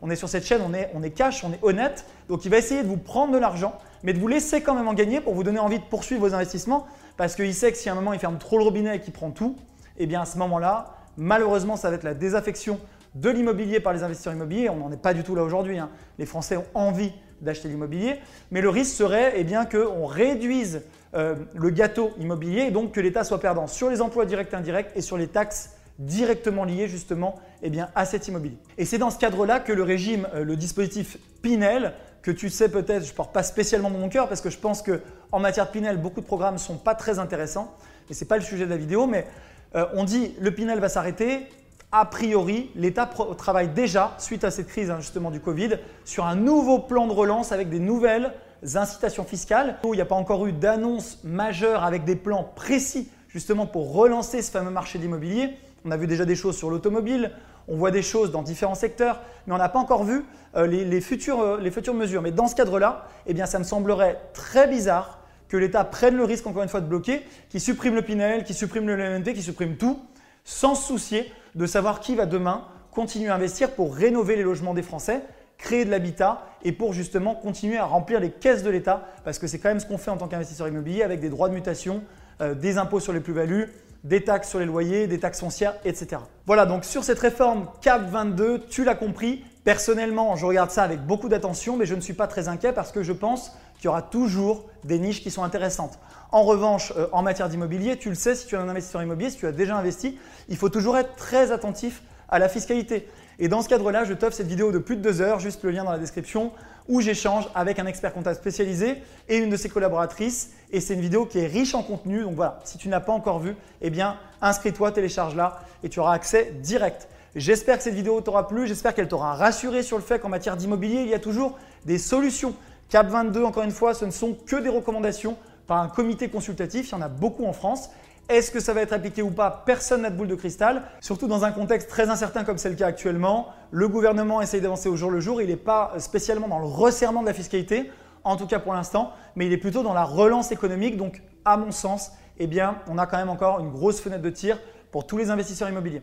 on, 0.00 0.10
est, 0.10 0.16
sur 0.16 0.28
cette 0.28 0.44
chaîne, 0.44 0.62
on 0.66 0.74
est, 0.74 0.90
on 0.94 1.02
est 1.02 1.10
cash, 1.10 1.44
on 1.44 1.52
est 1.52 1.58
honnête. 1.62 2.04
Donc 2.28 2.44
il 2.44 2.50
va 2.50 2.58
essayer 2.58 2.82
de 2.82 2.88
vous 2.88 2.96
prendre 2.96 3.32
de 3.32 3.38
l'argent, 3.38 3.78
mais 4.02 4.12
de 4.12 4.18
vous 4.18 4.28
laisser 4.28 4.60
quand 4.60 4.74
même 4.74 4.88
en 4.88 4.94
gagner 4.94 5.20
pour 5.20 5.34
vous 5.34 5.44
donner 5.44 5.60
envie 5.60 5.78
de 5.78 5.84
poursuivre 5.84 6.20
vos 6.26 6.34
investissements, 6.34 6.86
parce 7.16 7.34
qu'il 7.34 7.54
sait 7.54 7.70
que 7.70 7.78
si 7.78 7.88
à 7.88 7.92
un 7.92 7.94
moment 7.94 8.12
il 8.12 8.18
ferme 8.18 8.38
trop 8.38 8.58
le 8.58 8.64
robinet 8.64 8.96
et 8.96 9.00
qu'il 9.00 9.12
prend 9.12 9.30
tout, 9.30 9.56
eh 9.98 10.06
bien 10.06 10.22
à 10.22 10.26
ce 10.26 10.38
moment-là, 10.38 10.96
malheureusement, 11.16 11.76
ça 11.76 11.90
va 11.90 11.96
être 11.96 12.04
la 12.04 12.14
désaffection 12.14 12.80
de 13.14 13.30
l'immobilier 13.30 13.80
par 13.80 13.92
les 13.92 14.02
investisseurs 14.02 14.32
immobiliers. 14.32 14.70
On 14.70 14.76
n'en 14.76 14.90
est 14.90 15.00
pas 15.00 15.14
du 15.14 15.22
tout 15.22 15.34
là 15.34 15.42
aujourd'hui. 15.42 15.78
Hein. 15.78 15.90
Les 16.18 16.26
Français 16.26 16.56
ont 16.56 16.66
envie 16.74 17.12
d'acheter 17.40 17.68
l'immobilier, 17.68 18.20
mais 18.50 18.60
le 18.60 18.68
risque 18.68 18.94
serait 18.94 19.34
eh 19.36 19.44
bien 19.44 19.64
qu'on 19.64 20.06
réduise 20.06 20.82
euh, 21.14 21.34
le 21.54 21.70
gâteau 21.70 22.12
immobilier 22.18 22.62
et 22.62 22.70
donc 22.70 22.92
que 22.92 23.00
l'État 23.00 23.24
soit 23.24 23.40
perdant 23.40 23.66
sur 23.66 23.90
les 23.90 24.00
emplois 24.00 24.24
directs 24.24 24.52
et 24.52 24.56
indirects 24.56 24.90
et 24.94 25.02
sur 25.02 25.18
les 25.18 25.26
taxes 25.26 25.70
directement 25.98 26.64
liées 26.64 26.88
justement 26.88 27.38
eh 27.62 27.70
bien, 27.70 27.90
à 27.94 28.04
cet 28.04 28.28
immobilier. 28.28 28.56
Et 28.78 28.84
c'est 28.84 28.98
dans 28.98 29.10
ce 29.10 29.18
cadre-là 29.18 29.60
que 29.60 29.72
le 29.72 29.82
régime, 29.82 30.26
euh, 30.34 30.44
le 30.44 30.56
dispositif 30.56 31.18
Pinel, 31.42 31.92
que 32.22 32.30
tu 32.30 32.50
sais 32.50 32.70
peut-être, 32.70 33.04
je 33.04 33.10
ne 33.10 33.16
porte 33.16 33.32
pas 33.32 33.42
spécialement 33.42 33.90
dans 33.90 33.98
mon 33.98 34.08
cœur 34.08 34.28
parce 34.28 34.40
que 34.40 34.50
je 34.50 34.58
pense 34.58 34.82
qu'en 34.82 35.38
matière 35.38 35.66
de 35.66 35.72
Pinel, 35.72 35.98
beaucoup 35.98 36.20
de 36.20 36.26
programmes 36.26 36.54
ne 36.54 36.58
sont 36.58 36.76
pas 36.76 36.94
très 36.94 37.18
intéressants, 37.18 37.76
et 38.08 38.14
ce 38.14 38.24
n'est 38.24 38.28
pas 38.28 38.36
le 38.36 38.42
sujet 38.42 38.64
de 38.64 38.70
la 38.70 38.76
vidéo, 38.76 39.06
mais 39.06 39.26
euh, 39.74 39.86
on 39.94 40.04
dit 40.04 40.34
le 40.40 40.50
Pinel 40.52 40.80
va 40.80 40.88
s'arrêter. 40.88 41.46
A 41.94 42.06
priori, 42.06 42.70
l'État 42.74 43.10
travaille 43.36 43.68
déjà, 43.68 44.14
suite 44.18 44.44
à 44.44 44.50
cette 44.50 44.68
crise 44.68 44.90
hein, 44.90 44.98
justement 45.00 45.30
du 45.30 45.40
Covid, 45.40 45.78
sur 46.06 46.24
un 46.24 46.36
nouveau 46.36 46.78
plan 46.78 47.06
de 47.06 47.12
relance 47.12 47.52
avec 47.52 47.68
des 47.68 47.80
nouvelles 47.80 48.32
incitations 48.74 49.24
fiscales. 49.24 49.78
Il 49.84 49.90
n'y 49.92 50.00
a 50.00 50.06
pas 50.06 50.14
encore 50.14 50.46
eu 50.46 50.52
d'annonce 50.52 51.18
majeure 51.24 51.84
avec 51.84 52.04
des 52.04 52.16
plans 52.16 52.44
précis 52.54 53.10
justement 53.28 53.66
pour 53.66 53.92
relancer 53.94 54.42
ce 54.42 54.50
fameux 54.50 54.70
marché 54.70 54.98
de 54.98 55.04
l'immobilier. 55.04 55.50
On 55.84 55.90
a 55.90 55.96
vu 55.96 56.06
déjà 56.06 56.24
des 56.24 56.36
choses 56.36 56.56
sur 56.56 56.70
l'automobile, 56.70 57.32
on 57.66 57.76
voit 57.76 57.90
des 57.90 58.02
choses 58.02 58.30
dans 58.30 58.42
différents 58.42 58.74
secteurs, 58.74 59.20
mais 59.46 59.54
on 59.54 59.58
n'a 59.58 59.68
pas 59.68 59.78
encore 59.78 60.04
vu 60.04 60.24
euh, 60.56 60.66
les, 60.66 61.00
futures, 61.00 61.40
euh, 61.40 61.58
les, 61.60 61.70
futures, 61.70 61.94
mesures. 61.94 62.22
Mais 62.22 62.30
dans 62.30 62.46
ce 62.46 62.54
cadre-là, 62.54 63.06
eh 63.26 63.34
bien, 63.34 63.46
ça 63.46 63.58
me 63.58 63.64
semblerait 63.64 64.20
très 64.34 64.68
bizarre 64.68 65.18
que 65.48 65.56
l'État 65.56 65.84
prenne 65.84 66.16
le 66.16 66.24
risque, 66.24 66.46
encore 66.46 66.62
une 66.62 66.68
fois, 66.68 66.80
de 66.80 66.86
bloquer, 66.86 67.22
qui 67.48 67.60
supprime 67.60 67.94
le 67.94 68.02
Pinel, 68.02 68.44
qui 68.44 68.54
supprime 68.54 68.86
le 68.86 68.96
LMNT, 68.96 69.34
qui 69.34 69.42
supprime 69.42 69.76
tout, 69.76 69.98
sans 70.44 70.74
se 70.74 70.86
soucier 70.86 71.32
de 71.54 71.66
savoir 71.66 72.00
qui 72.00 72.14
va 72.14 72.26
demain 72.26 72.64
continuer 72.90 73.30
à 73.30 73.34
investir 73.34 73.72
pour 73.72 73.94
rénover 73.94 74.36
les 74.36 74.42
logements 74.42 74.74
des 74.74 74.82
Français, 74.82 75.22
créer 75.62 75.84
de 75.84 75.90
l'habitat 75.90 76.44
et 76.64 76.72
pour 76.72 76.92
justement 76.92 77.34
continuer 77.34 77.78
à 77.78 77.84
remplir 77.84 78.20
les 78.20 78.30
caisses 78.30 78.62
de 78.62 78.70
l'État, 78.70 79.06
parce 79.24 79.38
que 79.38 79.46
c'est 79.46 79.58
quand 79.58 79.68
même 79.68 79.80
ce 79.80 79.86
qu'on 79.86 79.96
fait 79.96 80.10
en 80.10 80.16
tant 80.16 80.28
qu'investisseur 80.28 80.68
immobilier 80.68 81.02
avec 81.02 81.20
des 81.20 81.30
droits 81.30 81.48
de 81.48 81.54
mutation, 81.54 82.02
euh, 82.40 82.54
des 82.54 82.78
impôts 82.78 83.00
sur 83.00 83.12
les 83.12 83.20
plus-values, 83.20 83.68
des 84.02 84.24
taxes 84.24 84.50
sur 84.50 84.58
les 84.58 84.66
loyers, 84.66 85.06
des 85.06 85.20
taxes 85.20 85.40
foncières, 85.40 85.76
etc. 85.84 86.20
Voilà, 86.46 86.66
donc 86.66 86.84
sur 86.84 87.04
cette 87.04 87.20
réforme 87.20 87.68
CAP 87.80 88.10
22, 88.10 88.66
tu 88.68 88.82
l'as 88.82 88.96
compris, 88.96 89.44
personnellement, 89.62 90.34
je 90.34 90.44
regarde 90.44 90.70
ça 90.70 90.82
avec 90.82 91.00
beaucoup 91.06 91.28
d'attention, 91.28 91.76
mais 91.76 91.86
je 91.86 91.94
ne 91.94 92.00
suis 92.00 92.12
pas 92.12 92.26
très 92.26 92.48
inquiet 92.48 92.72
parce 92.72 92.90
que 92.90 93.04
je 93.04 93.12
pense 93.12 93.52
qu'il 93.76 93.84
y 93.84 93.88
aura 93.88 94.02
toujours 94.02 94.68
des 94.82 94.98
niches 94.98 95.22
qui 95.22 95.30
sont 95.30 95.44
intéressantes. 95.44 96.00
En 96.32 96.42
revanche, 96.42 96.92
euh, 96.96 97.06
en 97.12 97.22
matière 97.22 97.48
d'immobilier, 97.48 97.96
tu 97.96 98.08
le 98.08 98.16
sais, 98.16 98.34
si 98.34 98.46
tu 98.46 98.56
es 98.56 98.58
un 98.58 98.68
investisseur 98.68 99.02
immobilier, 99.02 99.30
si 99.30 99.38
tu 99.38 99.46
as 99.46 99.52
déjà 99.52 99.76
investi, 99.76 100.18
il 100.48 100.56
faut 100.56 100.70
toujours 100.70 100.98
être 100.98 101.14
très 101.14 101.52
attentif 101.52 102.02
à 102.28 102.40
la 102.40 102.48
fiscalité. 102.48 103.08
Et 103.42 103.48
dans 103.48 103.60
ce 103.60 103.68
cadre-là, 103.68 104.04
je 104.04 104.14
t'offre 104.14 104.36
cette 104.36 104.46
vidéo 104.46 104.70
de 104.70 104.78
plus 104.78 104.94
de 104.94 105.02
deux 105.02 105.20
heures, 105.20 105.40
juste 105.40 105.64
le 105.64 105.72
lien 105.72 105.82
dans 105.82 105.90
la 105.90 105.98
description, 105.98 106.52
où 106.88 107.00
j'échange 107.00 107.48
avec 107.56 107.80
un 107.80 107.86
expert 107.86 108.12
comptable 108.12 108.36
spécialisé 108.36 109.02
et 109.28 109.38
une 109.38 109.50
de 109.50 109.56
ses 109.56 109.68
collaboratrices. 109.68 110.50
Et 110.70 110.78
c'est 110.78 110.94
une 110.94 111.00
vidéo 111.00 111.26
qui 111.26 111.40
est 111.40 111.48
riche 111.48 111.74
en 111.74 111.82
contenu. 111.82 112.22
Donc 112.22 112.36
voilà, 112.36 112.60
si 112.62 112.78
tu 112.78 112.88
n'as 112.88 113.00
pas 113.00 113.10
encore 113.10 113.40
vu, 113.40 113.56
eh 113.80 113.90
bien, 113.90 114.16
inscris-toi, 114.42 114.92
télécharge-la 114.92 115.58
et 115.82 115.88
tu 115.88 115.98
auras 115.98 116.14
accès 116.14 116.52
direct. 116.62 117.08
J'espère 117.34 117.78
que 117.78 117.82
cette 117.82 117.94
vidéo 117.94 118.20
t'aura 118.20 118.46
plu, 118.46 118.68
j'espère 118.68 118.94
qu'elle 118.94 119.08
t'aura 119.08 119.34
rassuré 119.34 119.82
sur 119.82 119.96
le 119.96 120.04
fait 120.04 120.20
qu'en 120.20 120.28
matière 120.28 120.56
d'immobilier, 120.56 121.00
il 121.00 121.08
y 121.08 121.14
a 121.14 121.18
toujours 121.18 121.58
des 121.84 121.98
solutions. 121.98 122.54
CAP 122.90 123.08
22, 123.08 123.42
encore 123.42 123.64
une 123.64 123.72
fois, 123.72 123.92
ce 123.92 124.04
ne 124.04 124.12
sont 124.12 124.36
que 124.46 124.54
des 124.54 124.68
recommandations 124.68 125.36
par 125.66 125.78
un 125.78 125.88
comité 125.88 126.28
consultatif. 126.28 126.90
Il 126.90 126.92
y 126.92 126.94
en 126.94 127.02
a 127.02 127.08
beaucoup 127.08 127.44
en 127.44 127.52
France. 127.52 127.90
Est-ce 128.32 128.50
que 128.50 128.60
ça 128.60 128.72
va 128.72 128.80
être 128.80 128.94
appliqué 128.94 129.20
ou 129.20 129.30
pas 129.30 129.62
Personne 129.66 130.00
n'a 130.00 130.08
de 130.08 130.16
boule 130.16 130.26
de 130.26 130.34
cristal. 130.34 130.84
Surtout 131.02 131.26
dans 131.26 131.44
un 131.44 131.52
contexte 131.52 131.90
très 131.90 132.08
incertain 132.08 132.44
comme 132.44 132.56
c'est 132.56 132.70
le 132.70 132.76
cas 132.76 132.86
actuellement. 132.86 133.48
Le 133.70 133.88
gouvernement 133.88 134.40
essaye 134.40 134.62
d'avancer 134.62 134.88
au 134.88 134.96
jour 134.96 135.10
le 135.10 135.20
jour. 135.20 135.42
Il 135.42 135.48
n'est 135.48 135.56
pas 135.56 135.92
spécialement 135.98 136.48
dans 136.48 136.58
le 136.58 136.64
resserrement 136.64 137.20
de 137.20 137.26
la 137.26 137.34
fiscalité, 137.34 137.90
en 138.24 138.36
tout 138.36 138.46
cas 138.46 138.58
pour 138.58 138.72
l'instant, 138.72 139.12
mais 139.36 139.44
il 139.44 139.52
est 139.52 139.58
plutôt 139.58 139.82
dans 139.82 139.92
la 139.92 140.04
relance 140.04 140.50
économique. 140.50 140.96
Donc, 140.96 141.20
à 141.44 141.58
mon 141.58 141.72
sens, 141.72 142.12
eh 142.38 142.48
on 142.88 142.96
a 142.96 143.04
quand 143.04 143.18
même 143.18 143.28
encore 143.28 143.60
une 143.60 143.70
grosse 143.70 144.00
fenêtre 144.00 144.22
de 144.22 144.30
tir 144.30 144.58
pour 144.90 145.06
tous 145.06 145.18
les 145.18 145.28
investisseurs 145.28 145.68
immobiliers. 145.68 146.02